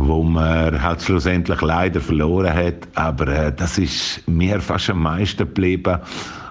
wo 0.00 0.22
man 0.22 0.80
halt 0.80 1.02
schlussendlich 1.02 1.60
leider 1.60 2.00
verloren 2.00 2.54
hat, 2.54 2.86
aber 2.94 3.26
äh, 3.26 3.52
das 3.52 3.78
ist 3.78 4.22
mir 4.28 4.60
fast 4.60 4.90
am 4.90 5.02
meisten 5.02 5.38
geblieben. 5.38 5.98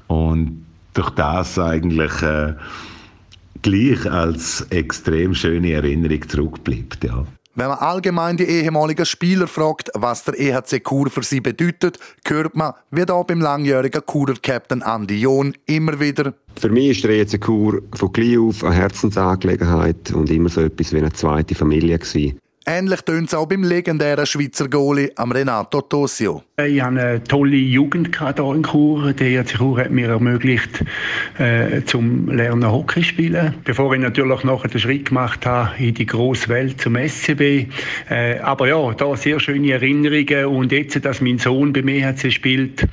Und 0.08 0.66
durch 0.94 1.10
das 1.12 1.58
eigentlich 1.58 2.22
äh, 2.22 2.56
gleich 3.62 4.12
als 4.12 4.62
extrem 4.70 5.34
schöne 5.34 5.72
Erinnerung 5.72 6.28
zurückbleibt, 6.28 7.04
ja. 7.06 7.26
Wenn 7.58 7.70
man 7.70 7.80
allgemein 7.80 8.38
die 8.38 8.44
ehemaligen 8.44 9.08
Spieler 9.08 9.48
fragt, 9.48 9.90
was 9.96 10.24
der 10.24 10.40
EHC 10.40 10.80
Chur 10.88 11.10
für 11.10 11.24
sie 11.24 11.42
bedeutet, 11.42 11.98
hört 12.28 12.56
man, 12.56 12.74
wie 12.92 13.04
da 13.04 13.24
beim 13.24 13.42
langjährigen 13.42 14.04
Churer 14.06 14.36
Captain 14.40 14.84
Andi 14.84 15.22
John 15.22 15.56
immer 15.66 16.00
wieder 16.00 16.36
für 16.60 16.70
mich 16.70 16.90
ist 16.90 17.04
der 17.04 17.12
EHC 17.12 17.40
Chur 17.40 17.82
von 17.94 18.12
gleich 18.12 18.38
auf 18.38 18.64
eine 18.64 18.76
Herzensangelegenheit 18.76 20.12
und 20.12 20.30
immer 20.32 20.50
so 20.50 20.62
etwas 20.62 20.92
wie 20.92 20.98
eine 20.98 21.14
zweite 21.14 21.54
Familie 21.54 22.00
gewesen. 22.00 22.40
Ähnlich 22.70 23.00
tönt 23.00 23.30
es 23.30 23.34
auch 23.34 23.46
beim 23.46 23.64
legendären 23.64 24.26
Schweizer 24.26 24.68
Goalie 24.68 25.10
am 25.16 25.32
Renato 25.32 25.80
Tosio. 25.80 26.44
Ich 26.62 26.82
hatte 26.82 27.00
eine 27.00 27.24
tolle 27.24 27.56
Jugend 27.56 28.20
hier 28.20 28.54
in 28.54 28.64
Chur. 28.64 29.14
Der 29.14 29.46
Chur 29.46 29.80
hat 29.80 29.90
mir 29.90 30.10
ermöglicht, 30.10 30.84
äh, 31.38 31.84
zum 31.86 32.30
Lernen 32.30 32.70
Hockey 32.70 33.04
spielen. 33.04 33.54
Bevor 33.64 33.94
ich 33.94 34.02
natürlich 34.02 34.44
nachher 34.44 34.68
den 34.68 34.82
Schritt 34.82 35.08
gemacht 35.08 35.46
habe 35.46 35.82
in 35.82 35.94
die 35.94 36.06
grosse 36.06 36.50
Welt 36.50 36.82
zum 36.82 36.98
SCB. 36.98 37.68
Äh, 38.10 38.40
aber 38.40 38.68
ja, 38.68 38.94
da 38.96 39.16
sehr 39.16 39.40
schöne 39.40 39.72
Erinnerungen. 39.72 40.48
Und 40.48 40.74
jetzt, 40.74 41.06
dass 41.06 41.22
mein 41.22 41.38
Sohn 41.38 41.72
beim 41.72 41.88
EHC 41.88 42.32
spielt, 42.32 42.86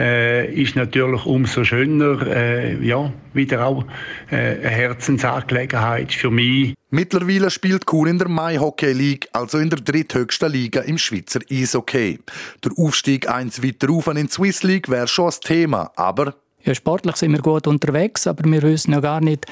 äh, 0.00 0.52
ist 0.52 0.74
natürlich 0.74 1.24
umso 1.24 1.62
schöner. 1.62 2.20
Äh, 2.26 2.84
ja, 2.84 3.12
wieder 3.32 3.64
auch 3.64 3.84
äh, 4.32 4.56
eine 4.56 4.70
Herzensangelegenheit 4.70 6.12
für 6.12 6.32
mich. 6.32 6.74
Mittlerweile 6.92 7.50
spielt 7.50 7.86
Chur 7.86 8.08
in 8.08 8.18
der 8.18 8.28
Mai 8.28 8.58
Hockey 8.58 8.92
League, 8.92 9.28
also 9.32 9.58
in 9.58 9.70
der 9.70 9.78
dritthöchsten 9.78 10.50
Liga 10.50 10.80
im 10.80 10.98
Schweizer 10.98 11.38
Eishockey. 11.48 12.18
Der 12.64 12.72
Aufstieg 12.76 13.30
eins 13.30 13.62
weiter 13.62 13.86
rauf 13.86 14.08
in 14.08 14.16
die 14.16 14.26
Swiss 14.26 14.64
League 14.64 14.88
wäre 14.88 15.06
schon 15.06 15.26
das 15.26 15.38
Thema, 15.38 15.92
aber... 15.94 16.34
Ja, 16.64 16.74
sportlich 16.74 17.14
sind 17.14 17.30
wir 17.30 17.42
gut 17.42 17.68
unterwegs, 17.68 18.26
aber 18.26 18.42
wir 18.50 18.62
wissen 18.62 18.92
ja 18.92 18.98
gar 18.98 19.20
nicht, 19.20 19.46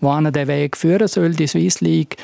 wohin 0.00 0.30
der 0.30 0.46
Weg 0.46 0.76
führen 0.76 1.08
soll, 1.08 1.30
die 1.30 1.46
Swiss 1.46 1.80
League. 1.80 2.18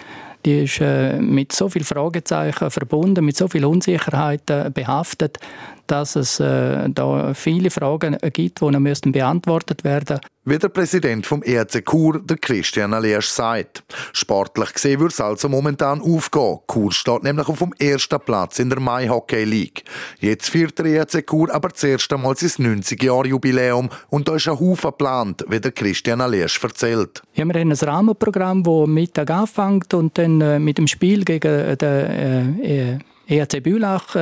Die 0.45 0.65
ist 0.65 0.81
äh, 0.83 1.19
mit 1.19 1.53
so 1.53 1.71
vielen 1.71 1.87
Fragezeichen 1.87 2.71
verbunden, 2.71 3.25
mit 3.25 3.39
so 3.39 3.49
vielen 3.49 3.65
Unsicherheiten 3.65 4.71
behaftet, 4.73 5.39
dass 5.87 6.15
es 6.15 6.41
äh, 6.41 6.91
da 6.91 7.33
viele 7.33 7.71
Fragen 7.71 8.19
gibt, 8.35 8.61
die 8.61 8.71
noch 8.71 9.01
beantwortet 9.13 9.83
werden 9.83 10.21
Wie 10.51 10.59
der 10.59 10.71
Präsident 10.71 11.27
vom 11.27 11.43
ERC 11.43 11.85
Chur, 11.85 12.23
der 12.25 12.39
Christian 12.39 12.95
Aliersch, 12.95 13.29
sagt. 13.29 13.85
Sportlich 14.15 14.73
gesehen 14.73 14.99
würde 14.99 15.13
es 15.13 15.21
also 15.21 15.47
momentan 15.47 16.01
aufgehen. 16.01 16.61
Chur 16.73 16.91
steht 16.91 17.23
nämlich 17.23 17.49
auf 17.49 17.59
dem 17.59 17.75
ersten 17.79 18.19
Platz 18.19 18.59
in 18.59 18.71
der 18.71 18.81
Mai 18.81 19.11
Hockey 19.11 19.45
League. 19.45 19.85
Jetzt 20.21 20.49
feiert 20.49 20.79
der 20.79 20.87
ERC 20.87 21.27
Chur 21.29 21.55
aber 21.55 21.75
zuerst 21.75 22.11
einmal 22.15 22.35
sein 22.35 22.81
90-Jahr-Jubiläum 22.81 23.91
und 24.09 24.27
da 24.27 24.37
ist 24.37 24.49
ein 24.49 24.59
Haufen 24.59 24.89
geplant, 24.89 25.45
wie 25.49 25.61
der 25.61 25.73
Christian 25.73 26.23
Aliersch 26.23 26.65
erzählt. 26.65 27.21
Ja, 27.35 27.45
wir 27.45 27.61
haben 27.61 27.71
ein 27.71 27.77
Rahmenprogramm, 27.77 28.63
das 28.63 28.87
Mittag 28.87 29.29
anfängt 29.29 29.93
und 29.93 30.17
dann 30.17 30.41
äh, 30.41 30.59
mit 30.59 30.79
dem 30.79 30.87
Spiel 30.87 31.27
gegen 31.27 31.77
den 31.77 32.59
äh, 32.63 32.99
ERC 33.27 33.63
Bülach 33.63 34.17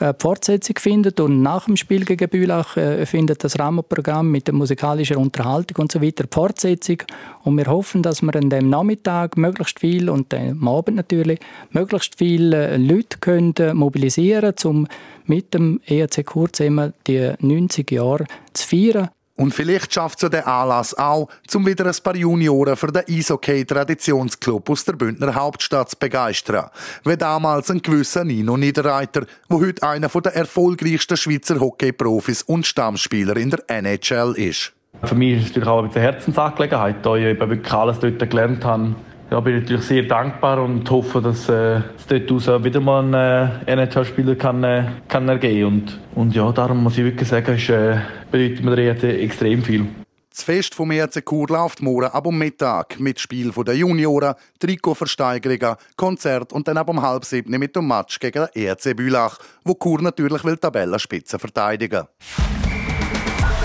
äh, 0.00 0.06
äh, 0.06 0.14
Fortsetzung 0.18 0.76
findet 0.78 1.20
und 1.20 1.42
nach 1.42 1.64
dem 1.64 1.76
Spiel 1.76 2.04
gegen 2.04 2.28
Bülach 2.28 2.76
äh, 2.76 3.06
findet 3.06 3.42
das 3.42 3.58
Rahmenprogramm 3.58 4.30
mit 4.30 4.46
der 4.46 4.54
musikalischen 4.54 5.16
Unterhaltung 5.16 5.82
und 5.82 5.92
so 5.92 6.02
weiter 6.02 6.24
Fortsetzung. 6.30 6.98
Und 7.44 7.56
wir 7.56 7.66
hoffen, 7.66 8.02
dass 8.02 8.22
wir 8.22 8.34
an 8.36 8.50
dem 8.50 8.68
Nachmittag 8.68 9.36
möglichst 9.36 9.80
viel 9.80 10.10
und 10.10 10.34
am 10.34 10.68
Abend 10.68 10.96
natürlich 10.96 11.40
möglichst 11.70 12.18
viele 12.18 12.68
äh, 12.68 12.76
Leute 12.76 13.18
können 13.20 13.54
mobilisieren, 13.72 14.54
um 14.64 14.86
mit 15.24 15.54
dem 15.54 15.80
ERC 15.86 16.26
Kurzimmer 16.26 16.92
die 17.06 17.32
90 17.40 17.90
Jahre 17.90 18.26
zu 18.52 18.68
feiern 18.68 19.08
und 19.36 19.54
vielleicht 19.54 19.92
schafft 19.92 20.22
es 20.22 20.30
der 20.30 20.46
Anlass 20.46 20.96
auch, 20.96 21.28
um 21.54 21.66
wieder 21.66 21.86
ein 21.86 21.94
paar 22.02 22.16
Junioren 22.16 22.76
für 22.76 22.90
den 22.90 23.02
Eishockey-Traditionsclub 23.08 24.68
aus 24.70 24.84
der 24.84 24.94
Bündner 24.94 25.34
Hauptstadt 25.34 25.90
zu 25.90 25.96
begeistern. 25.98 26.70
Wie 27.04 27.16
damals 27.16 27.70
ein 27.70 27.82
gewisser 27.82 28.24
Nino 28.24 28.56
Niederreiter, 28.56 29.26
wo 29.48 29.60
heute 29.60 29.82
einer 29.86 30.08
der 30.08 30.34
erfolgreichsten 30.34 31.16
Schweizer 31.16 31.60
Hockey-Profis 31.60 32.42
und 32.42 32.66
Stammspieler 32.66 33.36
in 33.36 33.50
der 33.50 33.62
NHL 33.68 34.34
ist. 34.36 34.72
Für 35.02 35.14
mich 35.14 35.36
ist 35.36 35.42
es 35.42 35.48
natürlich 35.48 35.68
auch 35.68 35.84
eine 35.84 35.92
Herzensangelegenheit, 35.92 37.04
da 37.04 37.16
ich 37.16 37.24
eben 37.24 37.50
wirklich 37.50 37.72
alles 37.72 37.98
dort 37.98 38.18
gelernt 38.18 38.64
habe 38.64 38.94
ja, 39.30 39.40
bin 39.40 39.60
natürlich 39.60 39.82
sehr 39.82 40.02
dankbar 40.04 40.62
und 40.62 40.88
hoffe, 40.90 41.20
dass 41.20 41.48
äh, 41.48 41.80
es 41.96 42.06
dort 42.06 42.30
aus 42.30 42.64
wieder 42.64 42.80
mal 42.80 43.02
ein 43.02 43.66
äh, 43.66 43.72
NHL-Spieler 43.72 44.36
kann, 44.36 44.62
äh, 44.64 44.84
kann 45.08 45.28
ergehen 45.28 45.66
und, 45.66 46.00
und 46.14 46.34
ja, 46.34 46.50
darum 46.52 46.82
muss 46.82 46.96
ich 46.98 47.04
wirklich 47.04 47.28
sagen, 47.28 47.56
ist, 47.56 47.68
äh, 47.68 47.98
bedeutet 48.30 48.64
mir 48.64 48.76
der 48.76 48.86
ERC 48.86 49.04
extrem 49.22 49.62
viel. 49.62 49.86
Das 50.30 50.44
Fest 50.44 50.74
vom 50.74 50.90
ERC 50.90 51.24
Chur 51.26 51.48
läuft 51.48 51.80
morgen 51.80 52.08
ab 52.08 52.26
um 52.26 52.36
Mittag 52.36 53.00
mit 53.00 53.18
Spiel 53.18 53.50
der 53.52 53.74
Junioren, 53.74 54.34
Trikotversteigerungen, 54.58 55.76
Konzert 55.96 56.52
und 56.52 56.68
dann 56.68 56.76
ab 56.76 56.90
um 56.90 57.00
halb 57.00 57.24
sieben 57.24 57.58
mit 57.58 57.74
dem 57.74 57.88
Match 57.88 58.20
gegen 58.20 58.46
den 58.54 58.66
ERC 58.66 58.94
Bülach, 58.94 59.38
wo 59.64 59.72
Chur 59.74 60.02
natürlich 60.02 60.44
will 60.44 60.58
Tabellenspitze 60.58 61.38
verteidigen. 61.38 62.04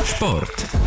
Sport. 0.06 0.81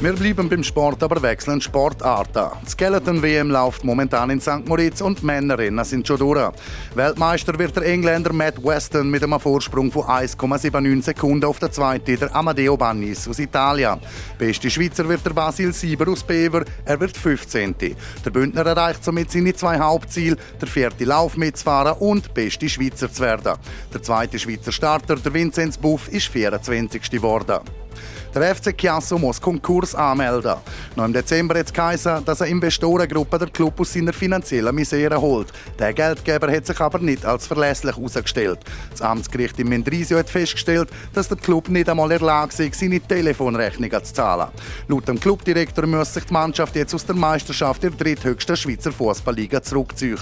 Wir 0.00 0.12
bleiben 0.12 0.48
beim 0.50 0.62
Sport, 0.62 1.02
aber 1.02 1.22
wechseln 1.22 1.60
Sportarten. 1.60 2.50
Die 2.66 2.70
Skeleton-WM 2.70 3.50
läuft 3.50 3.84
momentan 3.84 4.28
in 4.28 4.40
St. 4.40 4.66
Moritz 4.66 5.00
und 5.00 5.22
Männerinnen 5.22 5.84
sind 5.84 6.06
schon 6.06 6.18
durch. 6.18 6.52
Weltmeister 6.94 7.58
wird 7.58 7.76
der 7.76 7.84
Engländer 7.84 8.32
Matt 8.32 8.62
Weston 8.62 9.08
mit 9.08 9.22
einem 9.22 9.40
Vorsprung 9.40 9.90
von 9.90 10.02
1,79 10.02 11.02
Sekunden 11.02 11.46
auf 11.46 11.58
der 11.58 11.70
zweiten, 11.72 12.18
der 12.18 12.34
Amadeo 12.34 12.76
Bannis 12.76 13.26
aus 13.28 13.38
Italien. 13.38 13.98
Beste 14.36 14.68
Schweizer 14.68 15.08
wird 15.08 15.24
der 15.24 15.32
Basil 15.32 15.72
Sieber 15.72 16.10
aus 16.10 16.22
Bever, 16.22 16.64
er 16.84 17.00
wird 17.00 17.16
15. 17.16 17.74
Der 18.24 18.30
Bündner 18.30 18.66
erreicht 18.66 19.04
somit 19.04 19.30
seine 19.30 19.54
zwei 19.54 19.78
Hauptziele, 19.78 20.36
der 20.60 20.68
vierte 20.68 21.04
Lauf 21.04 21.36
mitzufahren 21.36 21.96
und 21.98 22.34
beste 22.34 22.68
Schweizer 22.68 23.10
zu 23.10 23.22
werden. 23.22 23.54
Der 23.92 24.02
zweite 24.02 24.38
Schweizer 24.38 24.72
Starter, 24.72 25.16
der 25.16 25.32
Vinzenz 25.32 25.78
Buff, 25.78 26.08
ist 26.08 26.28
24. 26.28 27.10
geworden. 27.10 27.60
Der 28.34 28.52
FC 28.52 28.76
Chiasso 28.76 29.16
muss 29.16 29.40
Konkurs 29.40 29.94
anmelden. 29.94 30.56
Noch 30.96 31.04
im 31.04 31.12
Dezember 31.12 31.56
hat 31.56 31.72
geheißen, 31.72 32.24
dass 32.24 32.42
eine 32.42 32.50
Investorengruppe 32.50 33.38
der 33.38 33.48
Club 33.48 33.78
aus 33.78 33.92
seiner 33.92 34.12
finanziellen 34.12 34.74
Misere 34.74 35.20
holt. 35.20 35.52
Der 35.78 35.92
Geldgeber 35.92 36.50
hat 36.50 36.66
sich 36.66 36.80
aber 36.80 36.98
nicht 36.98 37.24
als 37.24 37.46
verlässlich 37.46 37.96
herausgestellt. 37.96 38.58
Das 38.90 39.02
Amtsgericht 39.02 39.60
in 39.60 39.68
Mendrisio 39.68 40.18
hat 40.18 40.28
festgestellt, 40.28 40.88
dass 41.12 41.28
der 41.28 41.36
Club 41.36 41.68
nicht 41.68 41.88
einmal 41.88 42.10
in 42.10 42.18
der 42.18 42.26
Lage 42.26 42.52
sei, 42.52 42.72
seine 42.74 43.00
Telefonrechnungen 43.00 44.04
zu 44.04 44.12
zahlen. 44.12 44.48
Laut 44.88 45.06
dem 45.06 45.20
Clubdirektor 45.20 45.86
muss 45.86 46.12
sich 46.14 46.24
die 46.24 46.32
Mannschaft 46.32 46.74
jetzt 46.74 46.94
aus 46.94 47.06
der 47.06 47.14
Meisterschaft 47.14 47.84
der 47.84 47.90
dritthöchsten 47.90 48.56
Schweizer 48.56 48.90
Fußballliga 48.90 49.62
zurückziehen. 49.62 50.18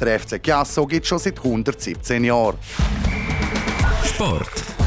Der 0.00 0.18
FC 0.18 0.42
Chiasso 0.42 0.84
gibt 0.84 1.06
schon 1.06 1.20
seit 1.20 1.38
117 1.38 2.24
Jahren. 2.24 2.58
Sport. 4.04 4.81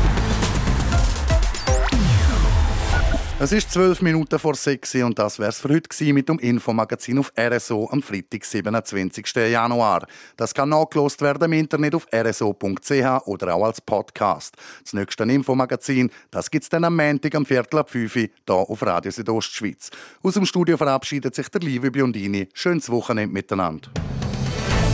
Es 3.45 3.51
ist 3.51 3.71
zwölf 3.71 4.01
Minuten 4.01 4.39
vor 4.39 4.55
sechs 4.55 4.95
und 4.95 5.19
das 5.19 5.37
wär's 5.37 5.59
für 5.59 5.69
heute 5.69 6.13
mit 6.13 6.27
dem 6.27 6.39
Infomagazin 6.39 7.19
auf 7.19 7.31
RSO 7.39 7.87
am 7.91 8.01
Freitag, 8.01 8.43
27. 8.43 9.23
Januar. 9.51 10.07
Das 10.35 10.51
kann 10.51 10.69
nachgelost 10.69 11.21
werden 11.21 11.43
im 11.43 11.53
Internet 11.53 11.93
auf 11.93 12.07
rso.ch 12.11 13.27
oder 13.27 13.53
auch 13.53 13.65
als 13.65 13.81
Podcast. 13.81 14.55
Das 14.83 14.93
nächste 14.93 15.25
Infomagazin, 15.25 16.09
das 16.31 16.49
gibt's 16.49 16.69
dann 16.69 16.85
am 16.85 16.95
Montag 16.95 17.35
am 17.35 17.45
Viertel 17.45 17.77
ab 17.77 17.91
5 17.91 18.15
Uhr 18.15 18.21
hier 18.21 18.29
auf 18.47 18.81
Radio 18.81 19.11
Südostschweiz. 19.11 19.91
Aus 20.23 20.33
dem 20.33 20.47
Studio 20.47 20.75
verabschiedet 20.75 21.35
sich 21.35 21.47
der 21.49 21.61
liebe 21.61 21.91
Biondini. 21.91 22.49
Schönes 22.51 22.89
Wochenende 22.89 23.31
miteinander. 23.31 23.91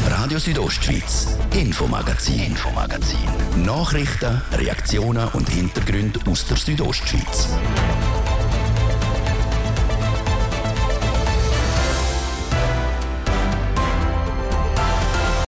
Radio 0.09 0.39
Südostschweiz, 0.39 1.37
Infomagazin, 1.55 2.47
Infomagazin. 2.47 3.17
Nachrichten, 3.63 4.41
Reaktionen 4.51 5.29
und 5.29 5.47
Hintergründe 5.49 6.19
aus 6.29 6.45
der 6.47 6.57
Südostschweiz. 6.57 7.47